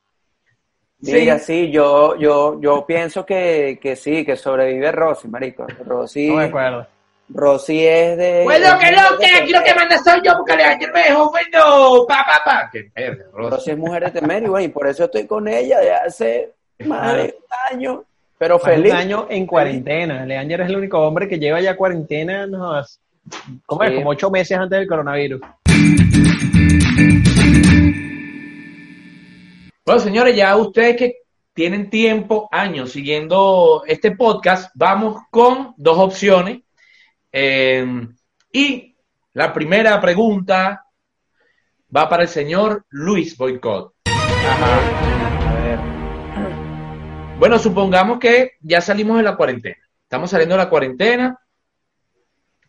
[1.13, 5.67] Mira, sí, yo, yo, yo pienso que, que sí, que sobrevive Rosy, marico.
[5.85, 6.87] Rosy, No me acuerdo.
[7.29, 8.43] Rosy es de...
[8.45, 11.31] bueno, que lo que aquí lo que manda soy yo, porque le ayer me dejó,
[11.31, 13.51] bueno, pa, pa, pa, que verga, Rosy.
[13.51, 16.53] Rosy es mujer de temer y bueno, y por eso estoy con ella de hace
[16.85, 18.05] más de un año.
[18.37, 18.93] Pero Más feliz.
[18.93, 20.27] un año en cuarentena.
[20.27, 22.73] Leander es el único hombre que lleva ya cuarentena, no,
[23.65, 23.91] ¿cómo es?
[23.91, 23.97] Sí.
[23.97, 25.41] Como ocho meses antes del coronavirus.
[29.87, 31.17] Bueno, señores, ya ustedes que
[31.53, 36.63] tienen tiempo, años siguiendo este podcast, vamos con dos opciones.
[37.31, 38.09] Eh,
[38.51, 38.97] y
[39.35, 40.87] la primera pregunta
[41.95, 43.93] va para el señor Luis Boycott.
[44.07, 45.79] A ver.
[47.39, 49.77] Bueno, supongamos que ya salimos de la cuarentena.
[50.03, 51.39] Estamos saliendo de la cuarentena.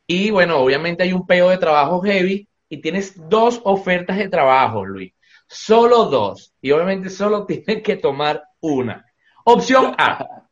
[0.05, 4.83] Y bueno, obviamente hay un peo de trabajo heavy y tienes dos ofertas de trabajo,
[4.83, 5.14] Luis.
[5.47, 6.53] Solo dos.
[6.61, 9.05] Y obviamente solo tienes que tomar una.
[9.43, 10.47] Opción A.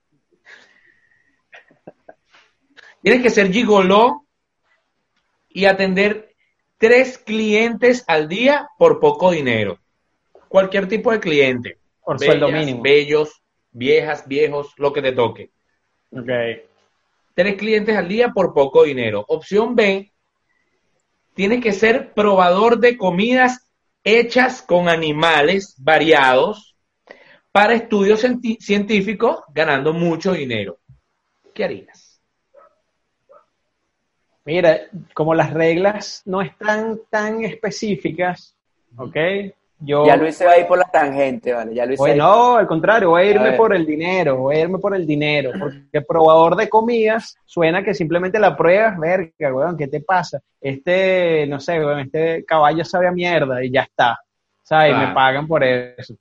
[3.02, 4.26] Tienes que ser gigoló
[5.50, 6.36] y atender
[6.78, 9.80] tres clientes al día por poco dinero.
[10.48, 11.78] Cualquier tipo de cliente.
[12.04, 12.82] Por sueldo mínimo.
[12.82, 15.52] Bellos, viejas, viejos, lo que te toque.
[16.12, 16.30] Ok.
[17.34, 19.26] Tres clientes al día por poco dinero.
[19.28, 20.12] Opción B,
[21.34, 23.70] tienes que ser probador de comidas
[24.04, 26.76] hechas con animales variados
[27.52, 28.26] para estudios
[28.60, 30.80] científicos ganando mucho dinero.
[31.54, 32.22] ¿Qué harías?
[34.46, 38.58] Mira, como las reglas no están tan específicas,
[38.98, 39.16] ¿ok?
[39.86, 41.74] Yo, Ya Luis se va a ir por la tangente, ¿vale?
[41.74, 44.96] Ya Luis Bueno, al contrario, voy a irme por el dinero, voy a irme por
[44.96, 50.00] el dinero, porque probador de comidas suena que simplemente la pruebas, verga, weón, ¿qué te
[50.00, 50.40] pasa?
[50.62, 54.20] Este, no sé, weón, este caballo sabe a mierda y ya está,
[54.64, 54.92] ¿sabes?
[54.92, 55.08] Claro.
[55.08, 56.16] Me pagan por eso.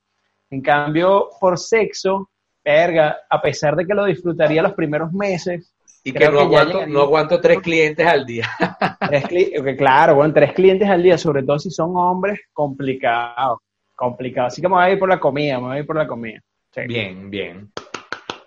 [0.50, 2.30] En cambio, por sexo,
[2.64, 5.72] verga, a pesar de que lo disfrutaría los primeros meses,
[6.04, 8.48] Y que no que aguanto, no aguanto tres clientes al día.
[9.08, 13.62] Tres cli- claro, bueno, tres clientes al día, sobre todo si son hombres, complicado,
[13.94, 14.48] complicado.
[14.48, 16.06] Así que me voy a ir por la comida, me voy a ir por la
[16.08, 16.40] comida.
[16.74, 16.80] Sí.
[16.88, 17.70] Bien, bien.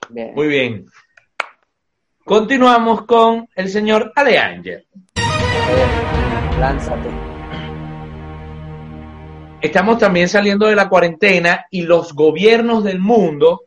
[0.09, 0.33] Bien.
[0.35, 0.85] Muy bien.
[2.25, 4.85] Continuamos con el señor Aleanger.
[6.59, 7.09] Lánzate.
[9.61, 13.64] estamos también saliendo de la cuarentena y los gobiernos del mundo,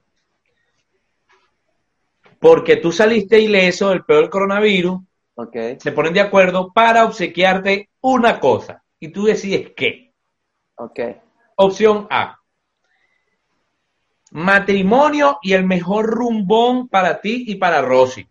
[2.39, 5.01] porque tú saliste ileso del peor coronavirus,
[5.79, 10.13] se ponen de acuerdo para obsequiarte una cosa y tú decides qué.
[10.77, 11.01] ok.
[11.57, 12.37] Opción A.
[14.31, 18.29] Matrimonio y el mejor rumbón para ti y para Rosy.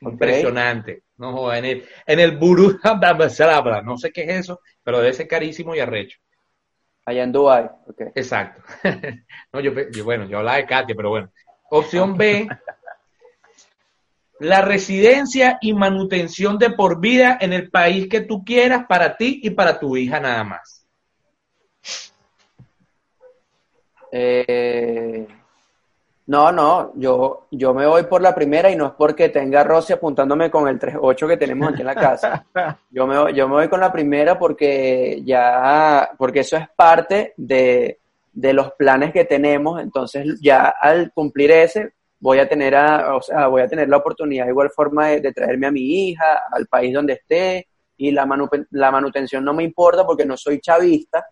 [0.00, 1.02] Impresionante.
[1.16, 2.38] No, en el, en el
[2.82, 6.18] Abdallah, no sé qué es eso, pero debe ser carísimo y arrecho.
[7.06, 7.64] Allá en Dubai.
[7.86, 8.00] Ok.
[8.14, 8.62] Exacto.
[9.52, 11.30] no, yo, yo- bueno, yo hablaba de Katia, pero bueno.
[11.70, 12.48] Opción B.
[14.44, 19.40] La residencia y manutención de por vida en el país que tú quieras para ti
[19.42, 20.86] y para tu hija nada más.
[24.12, 25.26] Eh,
[26.26, 29.64] no, no, yo, yo me voy por la primera y no es porque tenga a
[29.64, 32.44] Rosy apuntándome con el 3-8 que tenemos aquí en la casa.
[32.90, 37.34] Yo me, voy- yo me voy con la primera porque ya, porque eso es parte
[37.36, 37.98] de,
[38.32, 39.80] de los planes que tenemos.
[39.82, 41.92] Entonces, ya al cumplir ese,
[42.24, 45.20] voy a tener a, o sea, voy a tener la oportunidad de igual forma de,
[45.20, 49.52] de traerme a mi hija al país donde esté y la, manu- la manutención no
[49.52, 51.26] me importa porque no soy chavista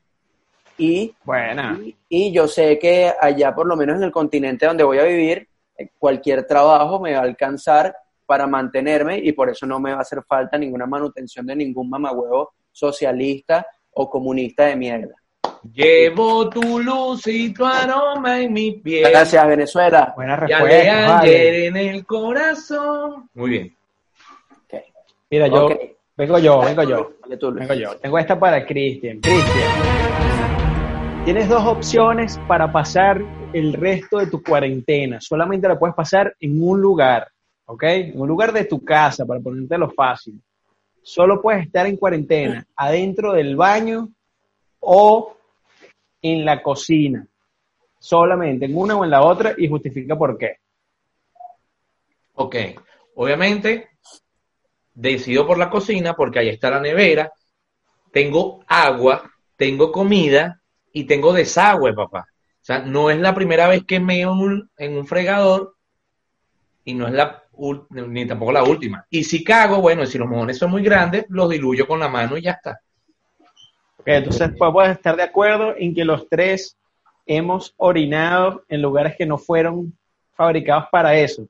[0.76, 1.78] y Buena.
[1.82, 5.04] y, y yo sé que allá, por lo menos en el continente donde voy a
[5.04, 9.92] vivir, eh, cualquier trabajo me va a alcanzar para mantenerme y por eso no me
[9.92, 15.14] va a hacer falta ninguna manutención de ningún mamagüevo socialista o comunista de mierda.
[15.70, 19.08] Llevo tu luz y tu aroma en mi piel.
[19.10, 20.12] Gracias, Venezuela.
[20.16, 20.66] Buena respuesta.
[20.66, 21.66] ayer vale.
[21.66, 23.28] en el corazón.
[23.34, 23.76] Muy bien.
[25.30, 25.70] Mira, yo,
[26.16, 27.12] vengo yo, vengo yo.
[27.22, 27.66] Dale tú, Luis.
[27.66, 27.96] Vengo yo.
[27.96, 29.20] Tengo esta para Cristian.
[29.20, 29.72] Cristian,
[31.24, 33.22] tienes dos opciones para pasar
[33.52, 35.20] el resto de tu cuarentena.
[35.20, 37.28] Solamente la puedes pasar en un lugar,
[37.66, 37.82] ¿ok?
[37.84, 40.38] En un lugar de tu casa, para ponértelo fácil.
[41.02, 44.08] Solo puedes estar en cuarentena adentro del baño
[44.80, 45.36] o
[46.22, 47.26] en la cocina.
[47.98, 50.56] Solamente en una o en la otra y justifica por qué.
[52.34, 52.56] Ok.
[53.14, 53.90] Obviamente,
[54.94, 57.32] decido por la cocina porque ahí está la nevera.
[58.10, 60.60] Tengo agua, tengo comida
[60.92, 62.26] y tengo desagüe, papá.
[62.30, 65.76] O sea, no es la primera vez que meo en un, en un fregador
[66.84, 67.42] y no es la
[67.90, 69.06] ni tampoco la última.
[69.10, 72.36] Y si cago, bueno, si los mojones son muy grandes, los diluyo con la mano
[72.36, 72.80] y ya está.
[74.02, 76.76] Ok, entonces podemos estar de acuerdo en que los tres
[77.24, 79.96] hemos orinado en lugares que no fueron
[80.34, 81.46] fabricados para eso.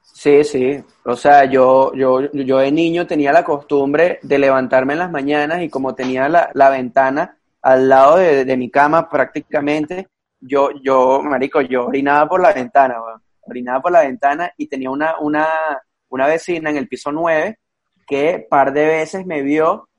[0.00, 0.82] Sí, sí.
[1.04, 5.60] O sea, yo, yo, yo de niño tenía la costumbre de levantarme en las mañanas
[5.60, 10.08] y como tenía la, la ventana al lado de, de mi cama prácticamente,
[10.40, 12.96] yo, yo, marico, yo orinaba por la ventana.
[13.42, 15.46] Orinaba por la ventana y tenía una, una,
[16.08, 17.58] una vecina en el piso 9
[18.06, 19.89] que par de veces me vio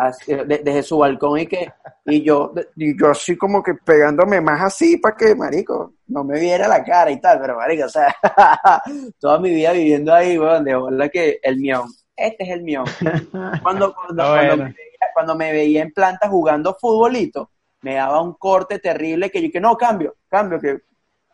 [0.00, 1.72] así, de- desde su balcón y que
[2.06, 6.40] y yo y yo así como que pegándome más así para que marico no me
[6.40, 8.14] viera la cara y tal pero marico o sea
[9.20, 12.84] toda mi vida viviendo ahí weón, de bola que el mión este es el mión
[13.62, 14.56] cuando cuando, cuando bueno.
[14.56, 17.50] me veía, cuando me veía en planta jugando futbolito
[17.82, 20.78] me daba un corte terrible que yo que no cambio cambio que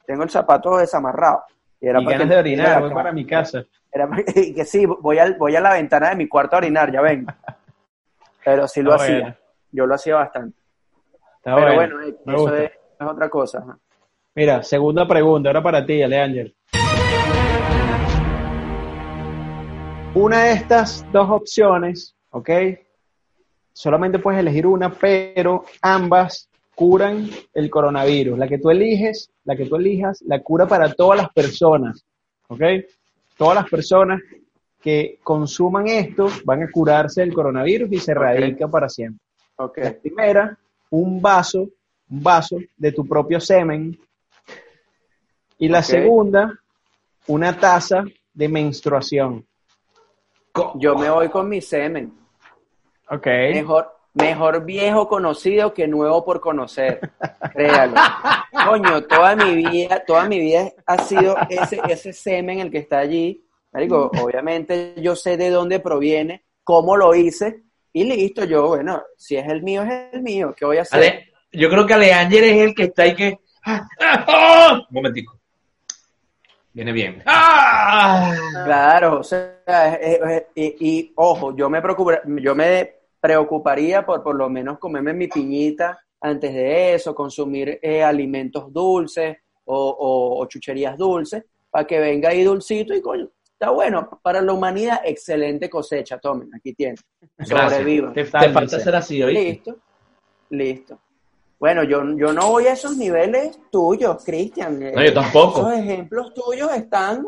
[0.07, 1.43] tengo el zapato desamarrado
[1.81, 3.65] y era Y para ganas que de orinar, voy para mi casa.
[3.93, 6.59] Era para que, que sí, voy, al, voy a la ventana de mi cuarto a
[6.59, 7.27] orinar, ya ven.
[8.47, 9.21] Pero sí lo Está hacía.
[9.21, 9.37] bueno.
[9.73, 10.57] Yo lo hacía bastante.
[11.39, 12.01] Está Pero bueno.
[12.01, 13.77] eso es, es otra cosa.
[14.37, 16.55] Mira, segunda pregunta, ahora para ti, Aleángel.
[20.15, 22.51] Una de estas dos opciones, ¿ok?
[23.73, 28.39] Solamente puedes elegir una, pero ambas curan el coronavirus.
[28.39, 32.07] La que tú eliges, la que tú elijas, la cura para todas las personas,
[32.47, 32.63] ¿ok?
[33.37, 34.21] Todas las personas
[34.87, 39.21] que consuman esto van a curarse del coronavirus y se erradica para siempre.
[39.57, 39.79] Ok.
[39.79, 40.57] La primera,
[40.91, 41.63] un vaso,
[42.09, 43.99] un vaso de tu propio semen.
[45.59, 46.57] Y la segunda,
[47.27, 49.45] una taza de menstruación.
[50.77, 52.17] Yo me voy con mi semen.
[53.11, 53.27] Ok.
[53.27, 57.01] Mejor, mejor viejo conocido que nuevo por conocer.
[57.53, 57.97] Créalo.
[58.69, 63.01] Coño, toda mi vida, toda mi vida ha sido ese, ese semen el que está
[63.01, 63.43] allí.
[63.77, 67.63] Marico, obviamente yo sé de dónde proviene, cómo lo hice,
[67.93, 70.55] y listo, yo, bueno, si es el mío, es el mío.
[70.57, 70.99] ¿Qué voy a hacer?
[70.99, 73.39] Ale- yo creo que Aleanger es el que está ahí que.
[73.65, 73.87] ¡Ah!
[74.01, 74.25] ¡Ah!
[74.29, 74.73] ¡Ah!
[74.91, 75.39] Un momentico.
[76.73, 77.23] Viene bien.
[77.27, 78.35] ¡Ah!
[78.65, 84.23] Claro, o sea, es- es- y, y, ojo, yo me preocupa- yo me preocuparía por
[84.23, 90.41] por lo menos comerme mi piñita antes de eso, consumir eh, alimentos dulces o, o-
[90.43, 93.29] o chucherías dulces, para que venga ahí dulcito y coño,
[93.59, 96.97] está bueno, para la humanidad, excelente cosecha, tomen, aquí tienen,
[97.43, 98.13] sobrevivan.
[98.13, 99.43] Te, falta ser así, ¿oíste?
[99.43, 99.77] Listo,
[100.51, 100.99] listo.
[101.59, 104.79] Bueno, yo, yo no voy a esos niveles tuyos, Cristian.
[104.79, 105.61] No, yo tampoco.
[105.61, 107.25] Esos ejemplos tuyos están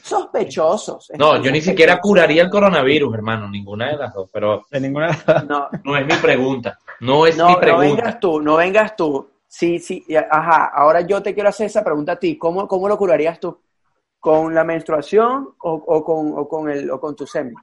[0.00, 1.10] sospechosos.
[1.18, 5.08] No, yo ni siquiera curaría el coronavirus, hermano, ninguna de las dos, pero De ninguna
[5.48, 6.78] No, no es mi pregunta.
[7.00, 7.88] No es no, mi no pregunta.
[7.88, 9.28] vengas tú, no vengas tú.
[9.48, 10.66] Sí, sí, ajá.
[10.66, 12.38] Ahora yo te quiero hacer esa pregunta a ti.
[12.38, 13.58] ¿Cómo, cómo lo curarías tú?
[14.20, 17.54] ¿Con la menstruación o, o con, o, con el, o con tu semen?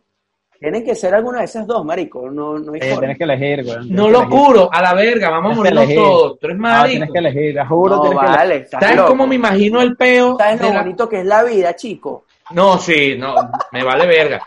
[0.60, 2.32] Tienen que ser alguna de esas dos, marico.
[2.32, 3.78] No, no hay Eh, tienes que elegir, güey.
[3.92, 4.40] No lo elegir.
[4.40, 6.40] curo, a la verga, vamos a morirnos todos.
[6.40, 6.90] Tú eres No, marico.
[6.90, 8.40] tienes que elegir, te juro, No, tienes que elegir.
[8.40, 9.08] vale, ¿Sabes loco.
[9.10, 10.36] cómo me imagino el peo?
[10.40, 12.26] ¿Sabes lo la- bonito que es la vida, chico?
[12.52, 13.36] No, sí, no,
[13.72, 14.42] me vale verga.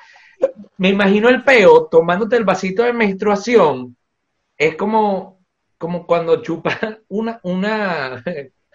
[0.78, 3.94] Me imagino el peo tomándote el vasito de menstruación.
[4.56, 5.38] Es como,
[5.78, 6.76] como cuando chupas
[7.08, 8.24] una, una,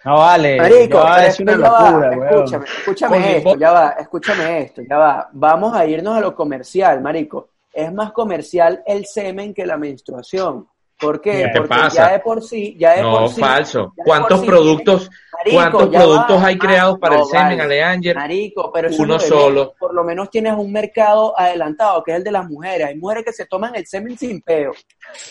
[0.06, 0.56] No vale.
[0.56, 2.34] Marico, pero es una va, locura, weón.
[2.44, 5.28] escúchame, escúchame esto, ya va, escúchame esto, ya va.
[5.32, 7.48] Vamos a irnos a lo comercial, marico.
[7.72, 10.68] Es más comercial el semen que la menstruación.
[10.98, 11.50] ¿Por qué?
[11.52, 12.06] ¿Qué Porque pasa?
[12.06, 13.40] ya de por sí, ya de no, por sí.
[13.40, 13.92] falso.
[13.96, 16.46] ya de ¿Cuántos productos, Marico, cuántos productos va.
[16.46, 17.62] hay creados Ah, para no, el semen, vale.
[17.62, 18.16] Aleanger?
[18.16, 19.74] Marico, pero eso Uno no solo.
[19.78, 22.86] Por lo menos tienes un mercado adelantado, que es el de las mujeres.
[22.86, 24.72] Hay mujeres que se toman el semen sin peo.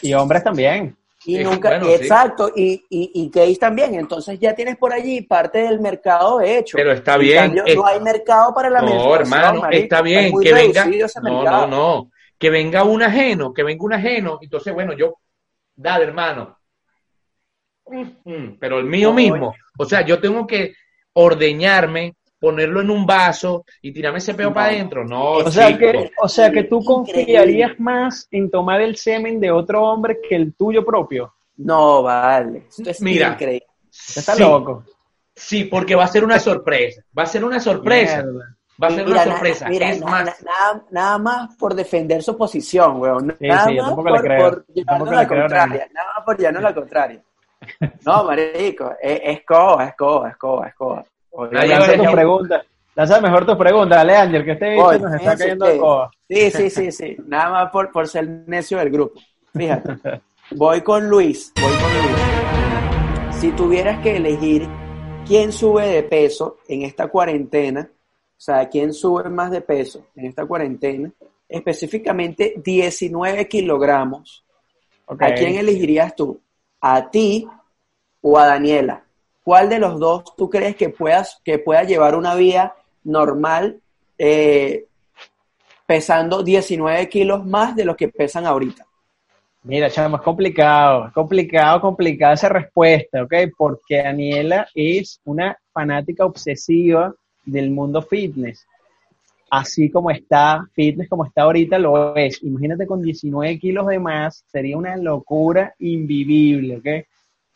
[0.03, 0.95] Y hombres también.
[1.28, 1.95] Y nunca, bueno, y sí.
[2.03, 3.95] exacto, y, y, y gays también.
[3.95, 6.78] Entonces ya tienes por allí parte del mercado hecho.
[6.78, 9.84] Pero está En bien, cambio, es- no hay mercado para la No, hermano, marico.
[9.84, 10.86] está bien, que venga.
[11.23, 12.11] No, no, no.
[12.38, 14.39] Que venga un ajeno, que venga un ajeno.
[14.41, 15.15] Entonces, bueno, yo,
[15.76, 16.57] dale, hermano.
[17.88, 19.55] Mm, Pero el mío No, mismo.
[19.78, 20.73] O sea, yo tengo que
[21.13, 24.53] ordeñarme, ponerlo en un vaso y tirarme ese peo No.
[24.53, 25.03] para adentro.
[25.05, 27.23] No, O sea, que, o sea que tú Increíble.
[27.23, 31.33] confiarías más en tomar el semen de otro hombre que el tuyo propio.
[31.57, 32.65] No, vale.
[32.69, 33.29] Esto es Mira.
[33.29, 33.65] increíble.
[33.89, 34.83] Está Sí, loco.
[35.33, 37.01] Sí, porque va a ser una sorpresa.
[37.17, 38.23] Va a ser una sorpresa.
[38.23, 38.55] Mierda.
[38.81, 39.69] Va a ser mira, una na- sorpresa.
[39.69, 43.36] mira, es na- más, na- nada, nada más por defender su posición, weón.
[43.39, 44.49] Sí, Nada sí, yo más tampoco por, le creo.
[44.49, 45.88] por Yo llevarnos la contraria.
[45.93, 47.23] Nada más por llevarnos la contraria.
[48.05, 51.05] No, marico, es, es coba, es coba, es coba, es coba.
[51.51, 52.65] Nadie Lanza va a tus preguntas.
[52.95, 56.11] Lanza mejor tus preguntas, dale, Ángel, que este bicho Oye, nos está cayendo de coba.
[56.29, 57.17] Sí, sí, sí, sí.
[57.27, 59.19] Nada más por, por ser necio del grupo.
[59.53, 59.97] Fíjate.
[60.51, 61.51] Voy con Luis.
[61.59, 63.36] Voy con Luis.
[63.36, 64.67] Si tuvieras que elegir
[65.27, 70.25] quién sube de peso en esta cuarentena, o sea, quién sube más de peso en
[70.27, 71.11] esta cuarentena,
[71.49, 74.45] específicamente 19 kilogramos,
[75.07, 75.21] Ok.
[75.21, 76.39] ¿a quién elegirías tú?
[76.81, 77.47] ¿A ti
[78.21, 79.04] o a Daniela?
[79.45, 82.73] ¿Cuál de los dos tú crees que, puedas, que pueda llevar una vida
[83.03, 83.79] normal
[84.17, 84.85] eh,
[85.85, 88.87] pesando 19 kilos más de lo que pesan ahorita?
[89.61, 93.33] Mira, chamo, es complicado, complicado, complicada esa respuesta, ¿ok?
[93.55, 97.13] Porque Daniela es una fanática obsesiva
[97.45, 98.65] del mundo fitness.
[99.51, 102.41] Así como está fitness, como está ahorita, lo es.
[102.41, 107.07] Imagínate con 19 kilos de más, sería una locura invivible, ¿ok?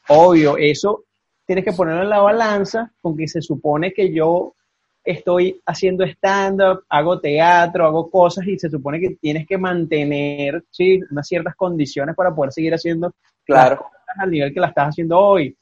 [0.09, 1.05] Obvio, eso
[1.49, 4.53] tienes que ponerlo en la balanza con que se supone que yo
[5.03, 10.99] estoy haciendo stand-up, hago teatro, hago cosas y se supone que tienes que mantener ¿sí?
[11.09, 13.69] unas ciertas condiciones para poder seguir haciendo Claro.
[13.71, 15.57] las cosas al nivel que la estás haciendo hoy.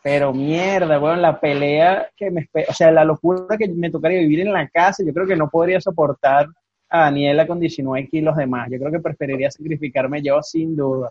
[0.00, 4.42] Pero mierda, bueno, la pelea que me o sea, la locura que me tocaría vivir
[4.42, 6.46] en la casa, yo creo que no podría soportar
[6.88, 8.70] a Daniela con 19 kilos de más.
[8.70, 11.10] Yo creo que preferiría sacrificarme yo sin duda.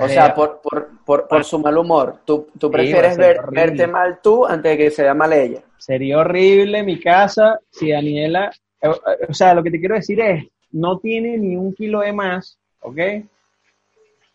[0.00, 2.20] O sea, por, por, por, por su mal humor.
[2.24, 5.60] Tú, tú prefieres ver- verte mal tú antes de que se vea mal ella.
[5.78, 10.20] Sería horrible mi casa si Daniela, eh, eh, o sea, lo que te quiero decir
[10.20, 12.98] es, no tiene ni un kilo de más, ¿ok?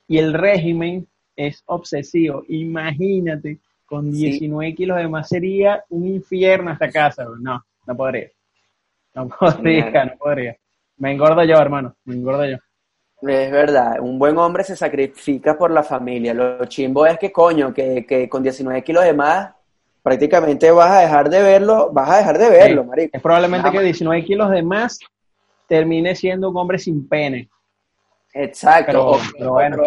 [0.07, 2.43] Y el régimen es obsesivo.
[2.47, 4.31] Imagínate, con Sí.
[4.31, 7.25] 19 kilos de más sería un infierno esta casa.
[7.25, 7.37] bro.
[7.37, 8.29] No, no podría.
[9.15, 10.55] No podría, no podría.
[10.97, 12.57] Me engordo yo, hermano, me engordo yo.
[13.21, 16.33] Es verdad, un buen hombre se sacrifica por la familia.
[16.33, 19.53] Lo chimbo es que, coño, que, que con 19 kilos de más,
[20.03, 22.87] prácticamente vas a dejar de verlo, vas a dejar de verlo, Sí.
[22.87, 23.09] marico.
[23.17, 23.83] Es probablemente Nada que más.
[23.85, 24.99] 19 kilos de más
[25.67, 27.49] termine siendo un hombre sin pene.
[28.33, 29.17] Exacto.
[29.37, 29.77] Pero- bueno.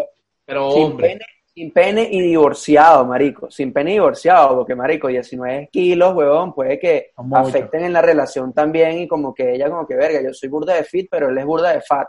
[0.45, 1.25] pero sin hombre, pene,
[1.55, 3.49] sin pene y divorciado, marico.
[3.51, 8.53] Sin pene y divorciado, porque, marico, 19 kilos, huevón, puede que afecten en la relación
[8.53, 11.39] también y como que ella como que, verga, yo soy burda de fit, pero él
[11.39, 12.09] es burda de fat.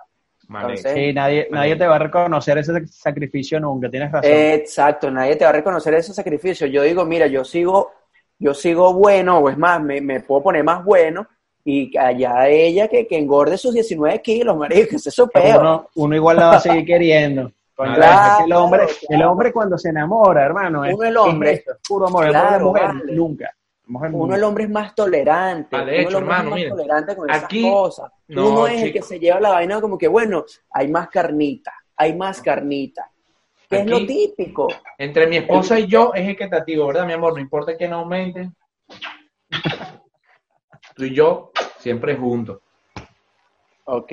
[0.52, 0.76] Vale.
[0.76, 4.32] Entonces, Sí, nadie, nadie te va a reconocer ese sacrificio nunca, tienes razón.
[4.32, 6.68] Exacto, nadie te va a reconocer ese sacrificio.
[6.68, 7.92] Yo digo, mira, yo sigo,
[8.38, 11.28] yo sigo bueno, o es más, me, me puedo poner más bueno,
[11.64, 15.90] y allá ella que, que engorde sus 19 kilos, marico, que ese es su uno,
[15.96, 17.52] uno igual la va a seguir queriendo.
[17.96, 18.96] Claro, el hombre, claro.
[19.10, 21.52] el hombre cuando se enamora, hermano, es, Uno el hombre.
[21.54, 23.14] es esto, es puro amor, el mujer, vale.
[23.16, 23.52] nunca.
[23.94, 26.60] Uno el hombre es más tolerante, Ah, de uno hecho, el hombre hermano, es más
[26.60, 28.12] mira, tolerante con esas aquí- cosas.
[28.30, 31.74] no, uno es el que se lleva la vaina como que, bueno, hay más carnita,
[31.98, 33.10] hay más carnita.
[33.70, 34.68] que es lo típico.
[34.98, 37.34] Entre mi esposa y yo es equitativo, ¿verdad, mi amor?
[37.34, 38.54] No importa que no aumenten.
[40.96, 42.60] Tú y yo siempre juntos.
[43.86, 44.12] Ok,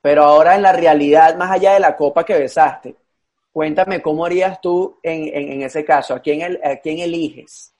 [0.00, 2.94] pero ahora en la realidad, más allá de la copa que besaste,
[3.52, 7.71] cuéntame cómo harías tú en, en- en ese caso, ¿a quién, el- a quién eliges?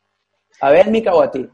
[0.63, 1.47] A ver, Mica, o a ti,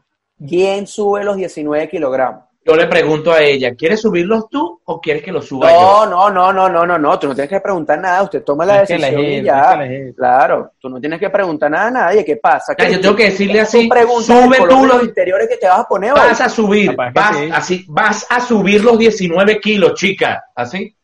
[0.47, 2.43] ¿quién sube los 19 kilogramos?
[2.65, 6.09] Yo le pregunto a ella, ¿quieres subirlos tú o quieres que los suba No, yo?
[6.11, 8.81] no, no, no, no, no, no, tú no tienes que preguntar nada, usted toma la
[8.81, 9.79] decisión elegir, y ya.
[10.15, 12.75] Claro, tú no tienes que preguntar nada a nadie, ¿qué pasa?
[12.77, 13.89] Ya, yo tengo que decirle así,
[14.21, 16.13] sube tú los- interiores que te vas a poner.
[16.13, 17.49] Vas a subir, Capaz vas, sí.
[17.51, 20.43] así, vas a subir los 19 kilos, chica.
[20.53, 20.95] ¿Así?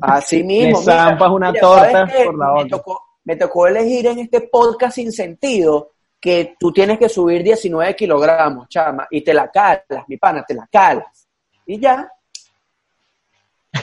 [0.00, 0.78] Así mismo.
[0.80, 2.24] Le zampas una ¿sabes torta qué?
[2.24, 2.78] por la me otra.
[2.78, 5.92] tocó, me tocó elegir en este podcast sin sentido
[6.24, 10.54] que tú tienes que subir 19 kilogramos, chama, y te la calas, mi pana, te
[10.54, 11.28] la calas.
[11.66, 12.10] Y ya.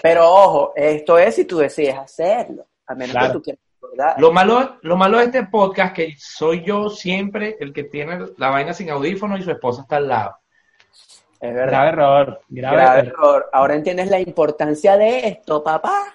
[0.02, 3.28] Pero ojo, esto es si tú decides hacerlo, a menos Claro.
[3.28, 3.62] que tú quieras,
[3.92, 4.16] ¿verdad?
[4.18, 8.50] Lo malo, lo malo de este podcast que soy yo siempre el que tiene la
[8.50, 10.36] vaina sin audífono y su esposa está al lado.
[11.40, 11.68] es verdad.
[11.72, 13.14] Grave error, grave, Grave error.
[13.14, 13.50] error.
[13.54, 16.12] Ahora entiendes la importancia de esto, papá.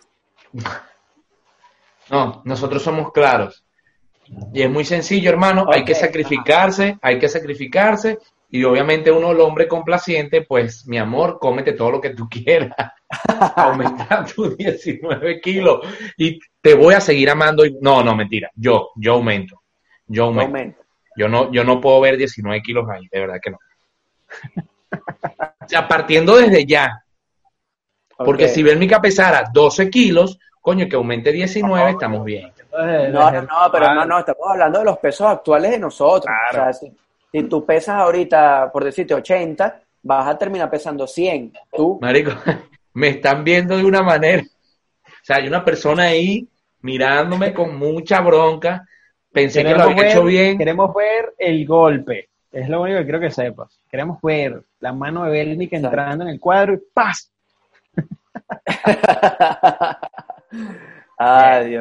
[2.10, 3.64] No, nosotros somos claros.
[4.52, 5.66] Y es muy sencillo, hermano.
[5.72, 8.18] Hay que sacrificarse, hay que sacrificarse.
[8.50, 12.72] Y obviamente uno, el hombre complaciente, pues, mi amor, cómete todo lo que tú quieras.
[13.56, 15.80] Aumenta tus 19 kilos.
[16.16, 17.64] Y te voy a seguir amando.
[17.66, 18.50] y- No, no, mentira.
[18.54, 19.62] Yo, yo aumento.
[20.06, 20.50] Yo aumento.
[21.16, 23.58] Yo no, yo no puedo ver 19 kilos ahí, de verdad que no.
[25.60, 27.02] O sea, partiendo desde ya.
[28.18, 32.52] Porque si Belmica pesara 12 kilos, coño, que aumente 19, estamos bien.
[32.78, 36.24] Eh, No, no, no, pero no, no, estamos hablando de los pesos actuales de nosotros.
[36.50, 36.70] Claro.
[36.70, 36.92] O sea, si,
[37.32, 41.52] si tú pesas ahorita, por decirte, 80, vas a terminar pesando 100.
[41.72, 42.32] Tú, Marico,
[42.94, 44.42] me están viendo de una manera.
[44.42, 46.48] O sea, hay una persona ahí
[46.82, 48.86] mirándome con mucha bronca.
[49.32, 50.56] Pensé que lo había ver, hecho bien.
[50.56, 52.28] queremos ver el golpe.
[52.50, 53.80] Es lo único que quiero que sepas.
[53.90, 55.76] Queremos ver la mano de Exacto.
[55.76, 57.30] entrando en el cuadro y ¡paz!
[61.18, 61.76] Ay,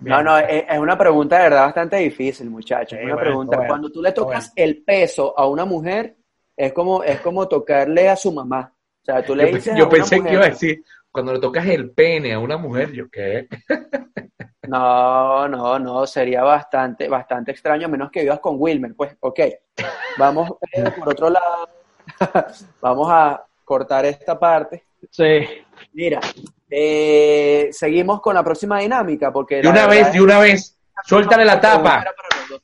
[0.00, 2.90] No, no, es, es una pregunta de verdad bastante difícil, muchachos.
[2.90, 3.56] Sí, Es una bueno, pregunta.
[3.56, 4.68] bueno, Cuando tú le tocas bueno.
[4.68, 6.16] el peso a una mujer,
[6.56, 8.72] es como, es como tocarle a su mamá.
[9.02, 10.84] O sea, tú le Yo, dices yo a una pensé que mujer- iba a decir,
[11.10, 13.48] cuando le tocas el pene a una mujer, yo qué.
[14.68, 18.94] No, no, no, sería bastante, bastante extraño, a menos que vivas con Wilmer.
[18.94, 19.40] Pues, ok,
[20.18, 21.68] vamos eh, por otro lado,
[22.80, 24.84] vamos a cortar esta parte.
[25.10, 25.40] Sí.
[25.92, 26.20] Mira,
[26.70, 29.56] eh, seguimos con la próxima dinámica, porque...
[29.56, 30.76] De la una vez, de una vez.
[31.04, 32.02] Suéltale la tapa.
[32.02, 32.60] Era para los dos.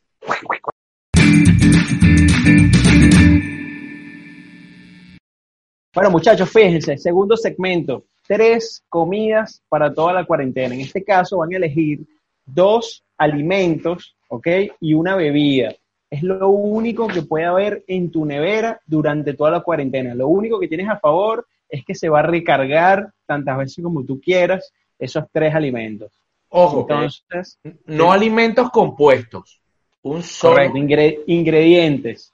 [5.95, 10.75] Bueno, muchachos, fíjense, segundo segmento, tres comidas para toda la cuarentena.
[10.75, 12.01] En este caso van a elegir
[12.45, 14.47] dos alimentos, ¿ok?
[14.81, 15.75] Y una bebida.
[16.11, 20.15] Es lo único que puede haber en tu nevera durante toda la cuarentena.
[20.15, 24.05] Lo único que tienes a favor es que se va a recargar tantas veces como
[24.05, 26.13] tú quieras esos tres alimentos.
[26.49, 29.61] Ojo, Entonces, no alimentos compuestos.
[30.03, 30.55] Un solo.
[30.55, 32.33] correcto, ingre- ingredientes.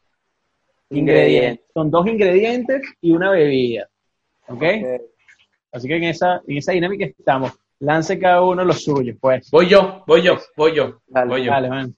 [0.91, 1.65] Ingredientes.
[1.73, 3.89] Son dos ingredientes y una bebida.
[4.49, 4.63] ¿Ok?
[4.63, 5.01] Ok.
[5.73, 7.53] Así que en esa, en esa dinámica estamos.
[7.79, 9.51] Lance cada uno los suyos, pues.
[9.51, 11.01] Voy yo, voy yo, voy yo.
[11.07, 11.51] Dale, voy yo.
[11.51, 11.97] Dale, man.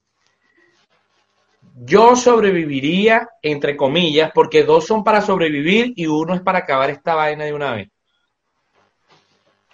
[1.77, 7.15] Yo sobreviviría, entre comillas, porque dos son para sobrevivir y uno es para acabar esta
[7.15, 7.89] vaina de una vez.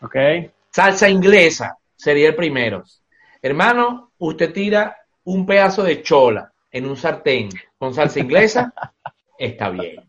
[0.01, 0.15] ¿Ok?
[0.71, 2.83] Salsa inglesa sería el primero.
[3.39, 8.73] Hermano, usted tira un pedazo de chola en un sartén con salsa inglesa,
[9.37, 10.03] está bien.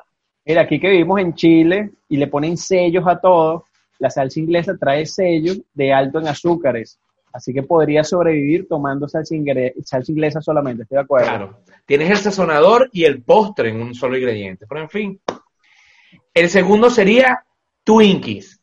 [0.46, 3.66] Mira, aquí que vivimos en Chile y le ponen sellos a todo,
[3.98, 6.98] la salsa inglesa trae sellos de alto en azúcares.
[7.32, 11.28] Así que podría sobrevivir tomando salsa, ingre- salsa inglesa solamente, estoy de acuerdo.
[11.28, 11.60] Claro.
[11.86, 14.66] Tienes el sazonador y el postre en un solo ingrediente.
[14.68, 15.20] Pero en fin.
[16.34, 17.44] El segundo sería
[17.84, 18.60] Twinkies.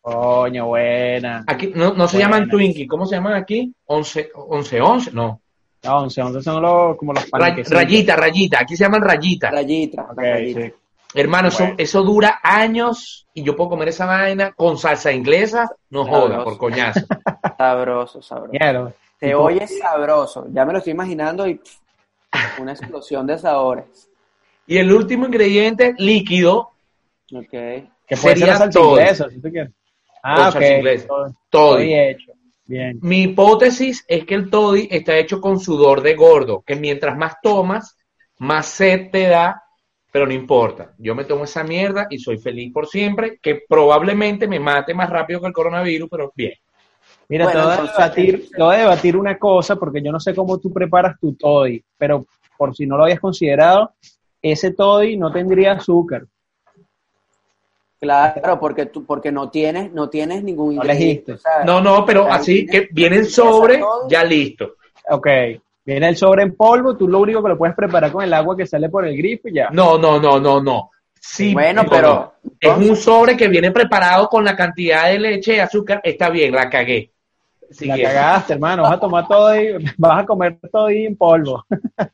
[0.00, 1.44] Coño, buena.
[1.46, 2.30] Aquí no, no se Buena.
[2.36, 2.88] llaman Twinkies.
[2.88, 3.74] ¿Cómo se llaman aquí?
[3.86, 5.10] 11, 11, 11.
[5.12, 5.40] No.
[5.82, 7.72] No, once, once son los, como los Ra- panquecitos.
[7.78, 8.58] rayita, rayita.
[8.60, 9.50] Aquí se llaman rayita.
[9.50, 10.60] Rayita, Ok, rayita.
[10.60, 10.72] sí.
[11.14, 11.74] Hermano, eso, Bueno.
[11.78, 15.70] eso dura años y yo puedo comer esa vaina con salsa inglesa.
[15.90, 16.26] No Sabroso.
[16.28, 17.00] joda, por coñazo.
[17.58, 18.52] Sabroso, sabroso.
[18.52, 18.94] Mierda.
[19.18, 20.46] Te oye sabroso.
[20.52, 24.08] Ya me lo estoy imaginando y pff, una explosión de sabores.
[24.66, 26.70] Y el último ingrediente líquido,
[27.32, 27.50] Ok.
[27.50, 28.90] Que puede sería ser la salsa todo.
[28.98, 29.72] inglesa, si tú quieres.
[30.22, 30.52] Ah, Con ok.
[30.52, 31.06] salsa inglesa.
[31.08, 31.32] Todo, todo.
[31.50, 32.32] todo hecho.
[32.64, 32.98] Bien.
[33.02, 37.34] Mi hipótesis es que el toddy está hecho con sudor de gordo, que mientras más
[37.42, 37.96] tomas,
[38.38, 39.62] más sed te da,
[40.10, 40.92] pero no importa.
[40.98, 45.08] Yo me tomo esa mierda y soy feliz por siempre, que probablemente me mate más
[45.10, 46.52] rápido que el coronavirus, pero bien.
[47.28, 50.18] Mira, Bueno, te, voy entonces- debatir, te voy a debatir una cosa porque yo no
[50.18, 52.26] sé cómo tú preparas tu toddy, pero
[52.58, 53.92] por si no lo habías considerado,
[54.42, 56.24] ese toddy no tendría azúcar.
[58.00, 61.32] Claro, porque tú, porque no tienes, no tienes ningún No ingrediente.
[61.32, 61.32] elegiste.
[61.34, 64.76] o sea, No, no, pero así que vienen sobre, ya listo.
[65.10, 65.26] Ok,
[65.92, 68.56] viene el sobre en polvo, tú lo único que lo puedes preparar con el agua
[68.56, 69.68] que sale por el grifo y ya.
[69.72, 70.90] No, no, no, no, no.
[71.22, 72.08] Sí, Bueno, no, pero-
[72.42, 72.50] no.
[72.58, 76.00] Es un sobre que viene preparado con la cantidad de leche y azúcar.
[76.02, 77.12] Está bien, la cagué.
[77.80, 81.64] La cagaste, hermano, vas a tomar todo y vas a comer todo y en polvo.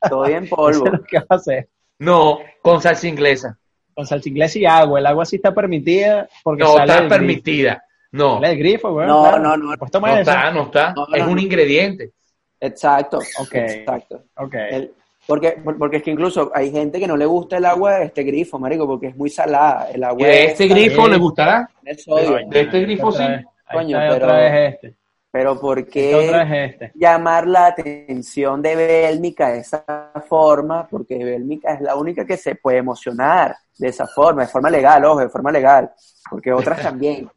[0.07, 0.85] todo bien Eso polvo.
[0.85, 1.69] es lo que vas a hacer.
[1.99, 3.57] No, con salsa inglesa.
[3.95, 4.99] Con salsa inglesa y agua.
[4.99, 7.15] El agua sí está permitida porque No, sale está del grifo.
[7.19, 7.83] permitida.
[8.11, 9.07] No, Sale del grifo, güey.
[9.07, 9.39] No, claro.
[9.39, 9.77] no, no.
[9.77, 10.29] Pues toma no eso.
[10.29, 10.93] está, no está.
[10.93, 11.41] No, Es no, un no.
[11.41, 12.11] ingrediente.
[12.59, 13.19] Exacto.
[13.39, 13.53] Ok.
[13.55, 14.23] Exacto.
[14.37, 14.53] Ok.
[14.55, 14.93] El-
[15.25, 18.05] porque, por- porque es que incluso hay gente que no le gusta el agua de
[18.05, 19.89] este grifo, marico, porque es muy salada.
[19.91, 21.69] El ¿Y agua de es este grifo le gustará?
[21.81, 22.39] de sodio.
[22.47, 23.23] De este grifo sí.
[23.71, 24.93] Coño, pero- otra vez este.
[25.29, 26.91] Pero ¿por Este otra qué vez este.
[26.95, 29.83] llamar la atención de Bélmica de esa
[30.27, 30.87] forma?
[30.87, 35.03] Porque Bélmica es la única que se puede emocionar de esa forma, de forma legal,
[35.05, 35.91] ojo, de forma legal,
[36.31, 37.29] porque otras también.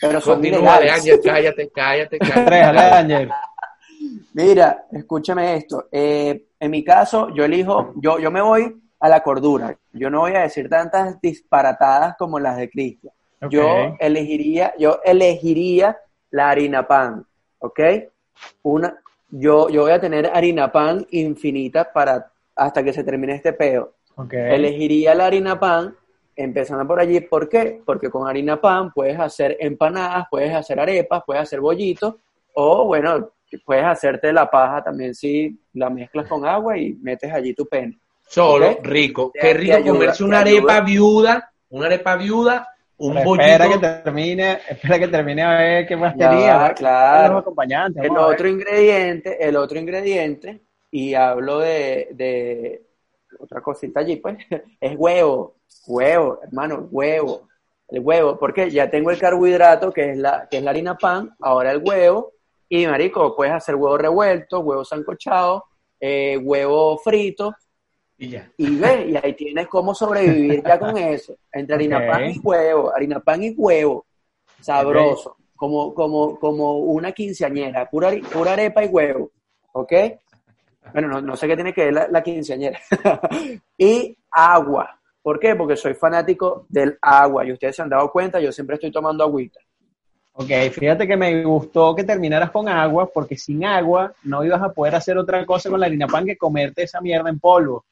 [0.00, 0.76] Pero son Continúa.
[0.76, 2.78] Ángel, cállate, cállate, Tres, cállate.
[3.14, 3.30] Ángel.
[4.34, 5.88] Mira, escúchame esto.
[5.90, 9.76] Eh, en mi caso, yo elijo, yo, yo me voy a la cordura.
[9.92, 13.12] Yo no voy a decir tantas disparatadas como las de Cristian.
[13.48, 15.96] Yo elegiría, yo elegiría
[16.30, 17.24] la harina pan,
[17.58, 17.80] ¿ok?
[18.62, 19.00] Una,
[19.30, 23.94] yo, yo voy a tener harina pan infinita para hasta que se termine este peo.
[24.16, 24.34] Ok.
[24.34, 25.96] Elegiría la harina pan,
[26.40, 27.20] empezando por allí.
[27.20, 27.80] ¿Por qué?
[27.84, 32.14] Porque con harina pan puedes hacer empanadas, puedes hacer arepas, puedes hacer bollitos,
[32.54, 33.30] o bueno,
[33.64, 37.98] puedes hacerte la paja también si la mezclas con agua y metes allí tu pene.
[38.26, 39.32] Solo, rico.
[39.32, 40.74] Qué rico ayuda, comerse una ayuda.
[40.74, 42.68] arepa viuda, una arepa viuda,
[42.98, 43.46] un Pero bollito.
[43.46, 46.74] espera que termine, espera que termine a ver qué más Ya tenía.
[46.74, 47.32] claro.
[47.34, 48.04] Los acompañantes.
[48.04, 50.60] El otro ingrediente, el otro ingrediente,
[50.92, 52.82] y hablo de, de
[53.38, 54.36] otra cosita allí, pues,
[54.80, 55.56] es huevo,
[55.86, 57.48] huevo, hermano, huevo,
[57.88, 61.34] el huevo, porque ya tengo el carbohidrato que es la, que es la harina pan,
[61.40, 62.32] ahora el huevo,
[62.68, 65.64] y marico, puedes hacer huevo revuelto, huevo sancochado,
[65.98, 67.52] eh, huevo frito,
[68.16, 68.50] Y ya.
[68.56, 72.94] y ve, y ahí tienes cómo sobrevivir ya con eso, entre harina pan y huevo,
[72.94, 74.06] harina pan y huevo,
[74.60, 79.30] sabroso, como, como, como una quinceañera, pura, pura arepa y huevo,
[79.72, 79.92] ¿ok?
[80.92, 82.78] Bueno, no, no sé qué tiene que ver la, la quinceañera.
[83.78, 85.54] y agua, ¿por qué?
[85.54, 89.24] Porque soy fanático del agua, y ustedes se han dado cuenta, yo siempre estoy tomando
[89.24, 89.60] agüita.
[90.32, 94.72] Ok, fíjate que me gustó que terminaras con agua, porque sin agua no ibas a
[94.72, 97.84] poder hacer otra cosa con la harina pan que comerte esa mierda en polvo.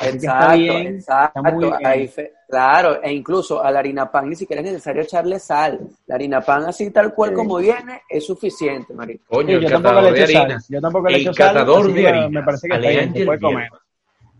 [0.00, 1.38] Así que está Exacto, bien, exacto.
[1.40, 1.86] está muy bien.
[1.86, 2.10] ahí
[2.48, 5.78] claro, e incluso a la harina pan ni siquiera es necesario echarle sal.
[6.06, 7.36] La harina pan así tal cual Sí.
[7.36, 9.24] como viene es suficiente, marico.
[9.28, 10.56] Coño, Sí, el yo tampoco le de echo sal.
[10.68, 12.30] Yo tampoco le echo sal.
[12.30, 13.68] Me parece que está bien, se puede comer.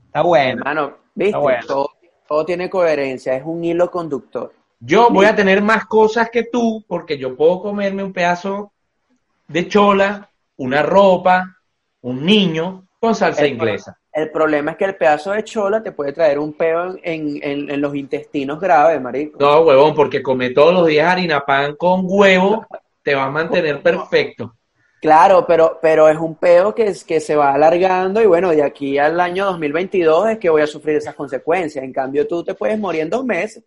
[0.06, 0.58] Está bueno.
[0.58, 1.28] Hermano, ¿viste?
[1.28, 1.66] Está bueno.
[1.68, 1.90] Todo,
[2.26, 4.52] todo tiene coherencia, es un hilo conductor.
[4.80, 8.72] Yo voy a tener más cosas que tú porque yo puedo comerme un pedazo
[9.48, 11.56] de chola, una ropa,
[12.02, 13.98] un niño con salsa El- inglesa.
[14.12, 17.68] El problema es que el pedazo de chola te puede traer un peo en, en-
[17.68, 19.38] en los intestinos graves, marico.
[19.40, 22.64] No, huevón, porque comer todos los días harina pan con huevo
[23.02, 24.54] te va a mantener perfecto.
[25.04, 28.62] Claro, pero, pero es un peo que, es, que se va alargando y bueno, de
[28.62, 31.84] aquí al año 2022 es que voy a sufrir esas consecuencias.
[31.84, 33.62] En cambio, tú te puedes morir en dos meses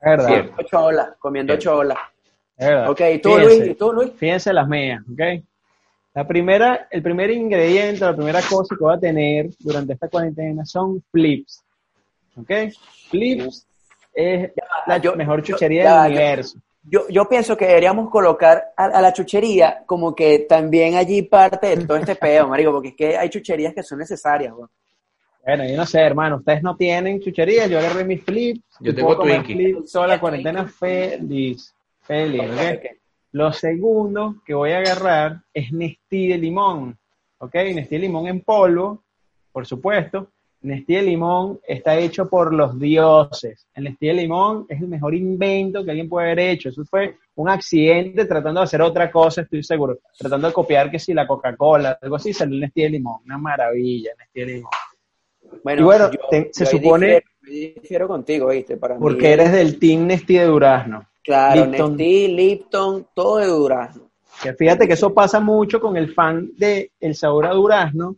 [0.00, 0.26] Es verdad.
[0.28, 1.64] Comiendo chola, comiendo Cierto.
[1.78, 1.98] chola.
[2.56, 2.90] es verdad.
[2.90, 3.70] Ok, ¿y tú, Fíjense, Luis?
[3.70, 4.12] ¿Y tú, Luis?
[4.16, 5.42] Fíjense las mías, ¿ok?
[6.14, 10.64] La primera, el primer ingrediente, la primera cosa que voy a tener durante esta cuarentena
[10.64, 11.64] son flips.
[12.40, 12.50] ¿Ok?
[13.10, 13.66] Flips
[14.14, 14.52] es
[14.86, 16.58] la yo- mejor yo- chuchería ya, del universo.
[16.88, 21.76] Yo, yo pienso que deberíamos colocar a, a la chuchería como que también allí parte
[21.76, 24.54] de todo este peo, marico, porque es que hay chucherías que son necesarias.
[25.44, 28.62] Bueno, yo no sé, hermano, ustedes no tienen chuchería, yo agarré mis flips.
[28.80, 29.54] Yo tengo Twinkie.
[29.54, 31.72] flips toda la cuarentena feliz.
[32.00, 32.42] Feliz.
[33.32, 36.98] Lo segundo que voy a agarrar es Nestí de limón,
[37.38, 37.54] ¿ok?
[37.74, 39.04] Nestí de limón en polvo,
[39.52, 40.30] por supuesto.
[40.62, 43.66] Nestí de limón está hecho por los dioses.
[43.74, 46.70] El Nestí de limón es el mejor invento que alguien puede haber hecho.
[46.70, 49.98] Eso fue un accidente tratando de hacer otra cosa, estoy seguro.
[50.18, 53.20] Tratando de copiar que si la Coca-Cola, algo así, salió el Nestí de limón.
[53.24, 54.70] Una maravilla, Nestí de limón.
[55.62, 58.76] Bueno, Y bueno, te- se supone- Difiero, difiero contigo, ¿viste?
[58.76, 61.06] Para mí Porque eres del Team Nestí de Durazno.
[61.22, 61.90] Claro, Lipton.
[61.96, 64.10] Nestí, Lipton, todo de durazno.
[64.42, 68.16] Que fíjate que eso pasa mucho con el fan de El Sabor a Durazno.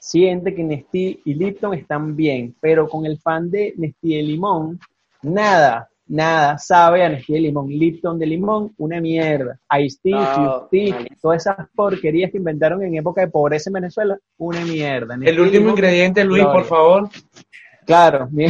[0.00, 4.78] Siente que Nestí y Lipton están bien, pero con el fan de Nestí de Limón,
[5.22, 10.68] nada, nada, sabe a Nestlé de limón, Lipton de limón, una mierda, Ice Tea, No,
[10.70, 11.16] malísimo.
[11.20, 15.14] todas esas porquerías que inventaron en época de pobreza en Venezuela, una mierda.
[15.14, 16.60] El último Limón, ingrediente, Luis, gloria.
[16.60, 17.08] por favor.
[17.84, 18.46] Claro, mi,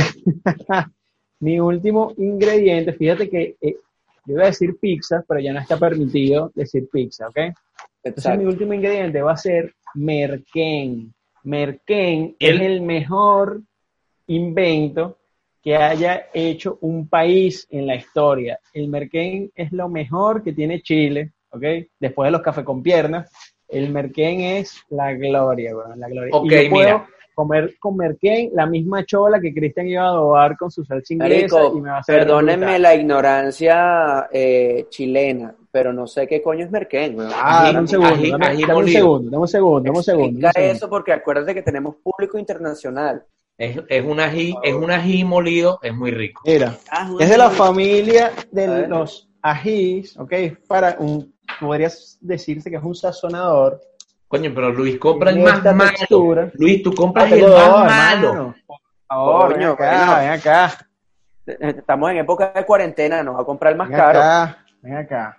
[1.40, 3.76] mi último ingrediente, fíjate que eh,
[4.26, 7.38] yo iba a decir pizza, pero ya no está permitido decir pizza, ¿ok?
[8.05, 11.12] Entonces mi último ingrediente va a ser merquén.
[11.53, 13.62] Merquén El- es el mejor
[14.26, 15.16] invento
[15.62, 18.61] que haya hecho un país en la historia.
[18.74, 21.62] El merquén es lo mejor que tiene Chile, ¿ok?
[21.99, 23.30] Después de los cafés con piernas,
[23.66, 26.34] el merquén es la gloria, la gloria.
[26.36, 27.09] Ok, y yo puedo mira.
[27.34, 31.57] comer con merquén la misma chola que Cristian iba a adobar con su salsa inglesa
[31.57, 32.82] Marico, y me va a hacer perdónenme brutal.
[32.82, 37.31] la ignorancia eh, chilena, pero no sé qué coño es merquén, weón.
[37.35, 39.97] Ah, dame un Ají- segundo, ají- dame, ají dame un segundo, dame un segundo, dame
[39.99, 40.39] un segundo.
[40.41, 40.73] dame un segundo.
[40.77, 43.25] eso porque acuérdate que tenemos público internacional.
[43.57, 46.43] Es, es un ají, es un ají molido, es muy rico.
[46.47, 50.33] Mira, Ah, es de la familia de los ajís, ¿ok?
[50.69, 53.81] Para un, podrías decirse que es un sazonador.
[54.29, 55.91] Coño, pero Luis compra el más malo.
[55.91, 56.51] textura.
[56.55, 58.29] Luis, tú compras Ah, el más dos, malo.
[58.29, 58.55] hermano.
[58.66, 58.77] Por
[59.09, 60.21] favor, ven Coño, acá, bueno.
[60.21, 60.79] ven acá,
[61.47, 64.19] Estamos en época de cuarentena, nos va a comprar el más ven caro.
[64.19, 65.39] acá, ven acá.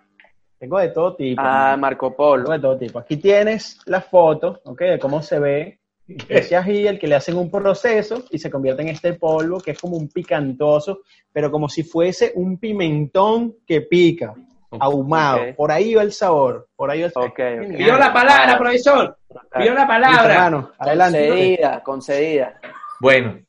[0.59, 1.41] Tengo de todo tipo.
[1.41, 1.77] Ah, hermano.
[1.81, 2.51] Marco Tengo Polo.
[2.51, 2.99] de todo tipo.
[2.99, 4.81] Aquí tienes la foto, ¿ok?
[4.81, 5.79] De cómo se ve
[6.27, 9.71] ese ají, el que le hacen un proceso y se convierte en este polvo que
[9.71, 11.01] es como un picantoso,
[11.31, 14.33] pero como si fuese un pimentón que pica,
[14.71, 15.55] ahumado.
[15.55, 17.29] Por ahí va el sabor, por ahí va el sabor.
[17.29, 17.77] Ok, ok.
[17.77, 19.17] Pidió la palabra, profesor.
[19.55, 20.33] Pidió la palabra.
[20.33, 21.27] hermano, adelante.
[21.27, 22.59] Concedida, concedida.
[22.99, 23.39] Bueno,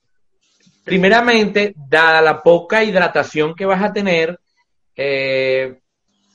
[0.84, 4.38] primeramente, dada la poca hidratación que vas a tener,
[4.96, 5.80] eh,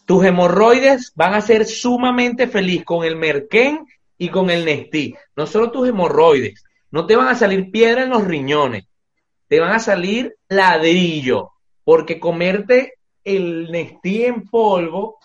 [0.06, 3.86] tus hemorroides van a ser sumamente feliz con el merquén
[4.18, 5.16] y con el Nestí.
[5.36, 8.86] No solo tus hemorroides, no te van a salir piedra en los riñones,
[9.48, 11.52] te van a salir ladrillo,
[11.84, 12.94] porque comerte
[13.24, 15.18] el Nestí en polvo,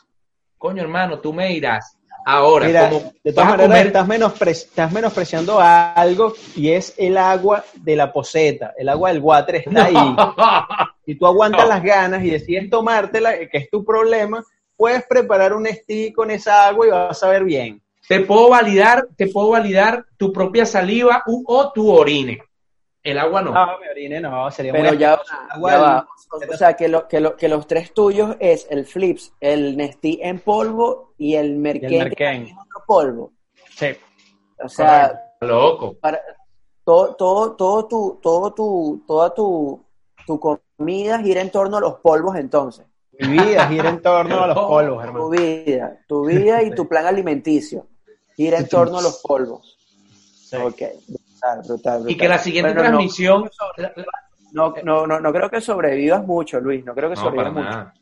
[0.58, 1.96] coño hermano, tú me dirás.
[2.26, 7.16] Ahora, Mira, como de todas maneras, comer estás, menospre- estás menospreciando algo y es el
[7.16, 9.94] agua de la poseta, el agua del water está ahí.
[11.06, 11.68] Si tú aguantas No.
[11.70, 14.44] las ganas y decides tomártela, que es tu problema,
[14.80, 17.82] puedes preparar un stick con esa agua y vas a ver bien.
[18.08, 22.42] te puedo validar, te puedo validar tu propia saliva u- o tu orine.
[23.02, 23.52] El agua no.
[23.52, 25.20] No, me orine, no, sería Pero muy ya,
[25.50, 26.08] Agua ya va.
[26.50, 30.18] O, sea, que, lo, que, lo, que los tres tuyos es el Flips, el Nestí
[30.22, 32.16] en polvo y el Merquén, Y el Merquén.
[32.16, 33.32] que también es otro polvo.
[33.76, 33.86] Sí.
[34.64, 35.94] O sea, Loco.
[36.00, 36.20] para,
[36.84, 39.84] todo, todo, todo tu, todo tu, toda tu,
[40.26, 42.86] tu comida gira en torno a los polvos entonces.
[43.20, 45.28] Mi vida gira en torno a los polvos, Tu hermano.
[45.30, 47.86] vida, tu vida y tu plan alimenticio
[48.36, 49.76] gira en torno a los polvos.
[50.48, 50.56] Sí.
[50.56, 52.10] Ok, brutal, brutal, brutal.
[52.10, 53.50] Y que la siguiente Bueno, no- transmisión.
[54.52, 56.84] No, no, no, no creo que sobrevivas mucho, Luis.
[56.84, 57.70] No creo que No, para sobrevivas mucho.
[57.78, 57.94] nada.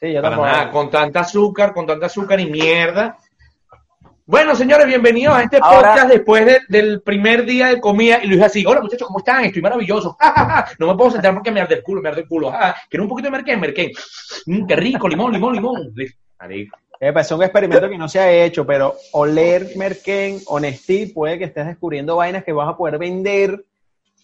[0.00, 0.70] Sí, yo Para nada.
[0.70, 3.16] Con tanta azúcar, con tanta azúcar y mierda.
[4.24, 8.20] Bueno, señores, bienvenidos a este Ahora- podcast después de- del primer día de comida.
[8.22, 9.44] Y Luis así, hola muchachos, ¿cómo están?
[9.44, 10.16] Estoy maravilloso.
[10.78, 12.50] no me puedo sentar porque me arde el culo, me arde el culo.
[12.50, 13.90] Ah, Quiero un poquito de merquén, merquén.
[14.46, 15.92] Mm, qué rico, limón, limón, limón.
[15.94, 21.44] Pues, es un experimento que no se ha hecho, pero oler Merquén, Honestí, puede que
[21.46, 23.64] estés descubriendo vainas que vas a poder vender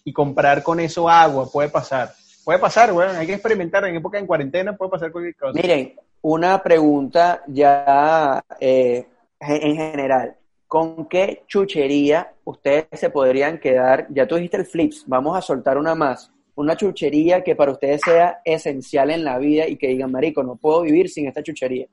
[0.05, 1.51] y comprar con eso agua.
[1.51, 2.13] Puede pasar.
[2.45, 3.09] Puede pasar, güey.
[3.09, 3.85] Hay que experimentar.
[3.85, 5.53] En época en cuarentena puede pasar cualquier cosa.
[5.55, 9.07] Miren, una pregunta ya eh,
[9.41, 10.37] en general.
[10.67, 14.07] ¿Con qué chuchería ustedes se podrían quedar?
[14.11, 16.33] Ya tú dijiste el flips, vamos a soltar una más.
[16.57, 20.57] Una chuchería que para ustedes sea esencial en la vida y que digan, marico, no
[20.57, 21.87] puedo vivir sin esta chuchería.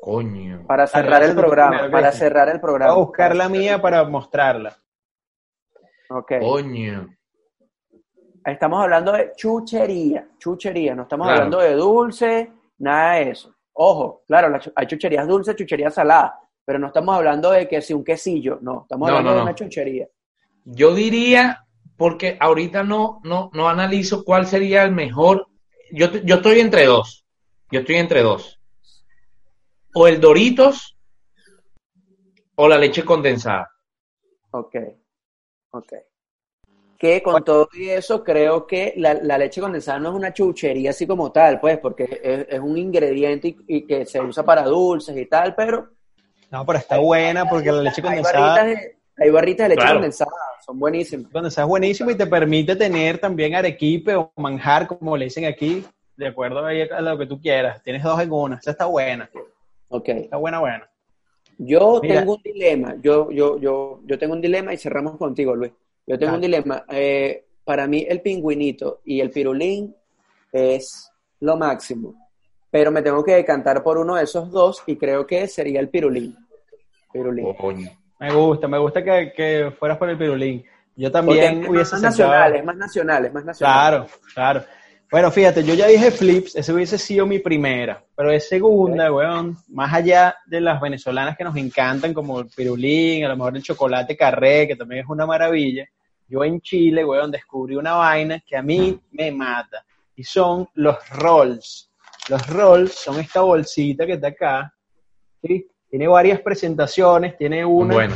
[0.00, 0.64] Coño.
[0.66, 2.92] Para cerrar el programa, para cerrar el Voy programa.
[2.92, 4.76] a buscar la mía para mostrarla.
[6.08, 6.32] Ok.
[6.40, 7.16] Coño.
[8.44, 11.42] Estamos hablando de chuchería, chuchería, no estamos Claro.
[11.44, 13.54] hablando de dulce, nada de eso.
[13.82, 16.32] Ojo, claro, hay chucherías dulces, chucherías saladas,
[16.66, 19.42] pero no estamos hablando de que si un quesillo, no, estamos No, hablando no, de
[19.42, 20.06] una chuchería.
[20.66, 21.64] Yo diría,
[21.96, 25.46] porque ahorita no, no, no analizo cuál sería el mejor.
[25.92, 27.24] Yo, yo estoy entre dos.
[27.70, 28.60] Yo estoy entre dos.
[29.94, 30.98] O el Doritos
[32.56, 33.70] o la leche condensada.
[34.50, 34.76] Ok,
[35.70, 35.92] ok.
[37.00, 40.90] Que con todo y eso, creo que la, la leche condensada no es una chuchería
[40.90, 44.64] así como tal, pues, porque es, es un ingrediente y, y que se usa para
[44.64, 45.88] dulces y tal, pero
[46.50, 49.80] No, pero está buena porque la leche hay condensada, barritas de, hay barritas de leche
[49.80, 49.94] Claro.
[49.94, 50.30] condensada,
[50.66, 51.32] son buenísimas.
[51.32, 55.82] condensada es buenísima y te permite tener también arequipe o manjar, como le dicen aquí,
[56.18, 57.82] de acuerdo a lo que tú quieras.
[57.82, 58.56] Tienes dos en una.
[58.56, 59.30] Esa está buena.
[59.88, 60.08] Ok.
[60.10, 60.86] Está buena, buena.
[61.56, 62.20] Yo Mira.
[62.20, 65.72] tengo un dilema, yo, yo, yo, yo tengo un dilema y cerramos contigo, Luis.
[66.10, 66.84] Yo tengo un dilema.
[66.90, 69.94] Eh, para mí, el pingüinito y el pirulín
[70.52, 72.14] es lo máximo.
[72.70, 75.88] Pero me tengo que decantar por uno de esos dos y creo que sería el
[75.88, 76.36] pirulín.
[77.12, 77.54] Pirulín.
[77.54, 77.88] Coño.
[78.18, 80.64] Me gusta, me gusta que, que fueras por el pirulín.
[80.96, 83.74] Yo también Porque hubiese es más sentado- nacional, es más nacional, es más nacional.
[83.74, 84.64] Claro, claro.
[85.10, 89.56] Bueno, fíjate, yo ya dije flips, ese hubiese sido mi primera, pero de segunda, weón,
[89.68, 93.62] más allá de las venezolanas que nos encantan, como el pirulín, a lo mejor el
[93.62, 95.84] chocolate carré, que también es una maravilla,
[96.30, 100.96] yo en Chile, weón, descubrí una vaina que a mí me mata, y son los
[101.10, 101.90] rolls.
[102.28, 104.72] Los rolls son esta bolsita que está acá,
[105.42, 105.66] ¿sí?
[105.88, 107.94] Tiene varias presentaciones, tiene una...
[107.94, 108.14] Bueno.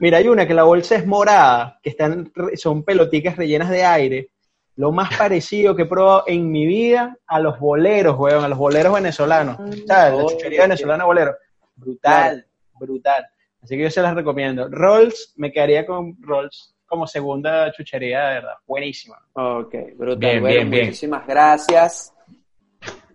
[0.00, 4.30] Mira, hay una que la bolsa es morada, que están, son peloticas rellenas de aire.
[4.76, 8.56] Lo más parecido que he probado en mi vida a los boleros, weón, a los
[8.56, 9.58] boleros venezolanos.
[9.86, 10.18] ¿Sabes?
[10.18, 11.34] La chuchería venezolana bolero.
[11.76, 12.46] Brutal,
[12.80, 13.26] brutal.
[13.60, 14.68] Así que yo se las recomiendo.
[14.70, 18.54] Rolls, me quedaría con Rolls como segunda chuchería, de verdad.
[18.66, 19.16] Buenísima.
[19.32, 20.18] Ok, brutal.
[20.18, 20.84] Bien, Bueno, bien, bien.
[20.86, 22.14] Muchísimas gracias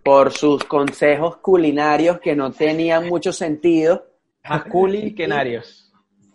[0.04, 4.06] por sus consejos culinarios que no tenían mucho sentido.
[4.48, 5.92] Más culi que Narios.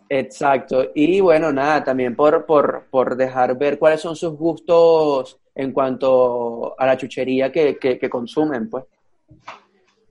[0.08, 0.90] Exacto.
[0.94, 6.78] Y bueno, nada, también por, por, por dejar ver cuáles son sus gustos en cuanto
[6.78, 8.84] a la chuchería que, que, que consumen, pues.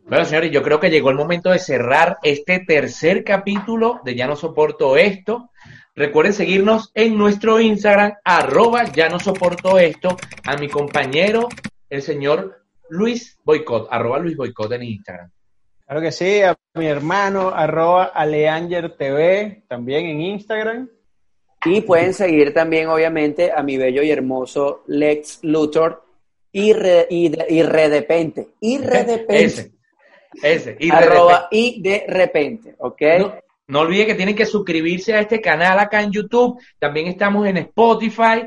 [0.07, 4.27] Bueno, señores, yo creo que llegó el momento de cerrar este tercer capítulo de Ya
[4.27, 5.49] no soporto esto.
[5.95, 11.47] Recuerden seguirnos en nuestro Instagram, arroba ya no soporto esto, a mi compañero,
[11.89, 15.31] el señor Luis Boicot, arroba Luis Boicot en Instagram.
[15.85, 20.89] Claro que sí, a mi hermano, arroba Aleanger TV, también en Instagram.
[21.63, 26.03] Y pueden seguir también, obviamente, a mi bello y hermoso Lex Luthor
[26.51, 28.49] y, re- y, de- y redepente.
[28.59, 29.35] Y redepente.
[29.45, 29.71] Ese,
[30.43, 30.77] ese.
[30.79, 33.01] Y arroba y de repente, ¿ok?
[33.19, 33.33] No,
[33.67, 36.59] no olviden que tienen que suscribirse a este canal acá en YouTube.
[36.79, 38.45] También estamos en Spotify,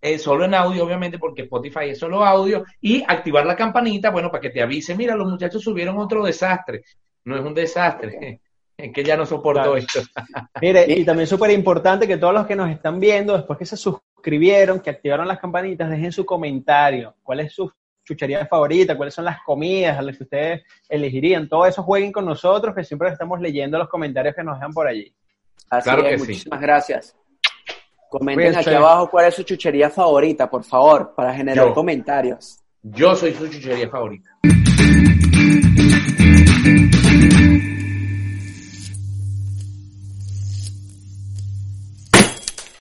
[0.00, 2.64] eh, solo en audio, obviamente, porque Spotify es solo audio.
[2.80, 4.94] Y activar la campanita, bueno, para que te avise.
[4.94, 6.82] Mira, los muchachos subieron otro desastre.
[7.24, 8.40] No es un desastre.
[8.78, 9.76] Es que ya no soporto Claro.
[9.76, 9.98] esto.
[10.62, 13.76] Mire, y también súper importante que todos los que nos están viendo, después que se
[13.76, 17.16] suscribieron, que activaron las campanitas, dejen su comentario.
[17.24, 17.68] ¿Cuál es su
[18.08, 18.96] chuchería favorita?
[18.96, 21.48] ¿Cuáles son las comidas a las que ustedes elegirían?
[21.48, 24.86] Todo eso jueguen con nosotros, que siempre estamos leyendo los comentarios que nos dejan por
[24.88, 25.12] allí.
[25.70, 26.26] Así Claro es, que sí.
[26.26, 27.16] muchísimas gracias.
[28.10, 31.74] Comenten aquí abajo cuál es su chuchería favorita, por favor, para generar Yo.
[31.74, 32.58] comentarios.
[32.82, 34.30] Yo soy su chuchería favorita.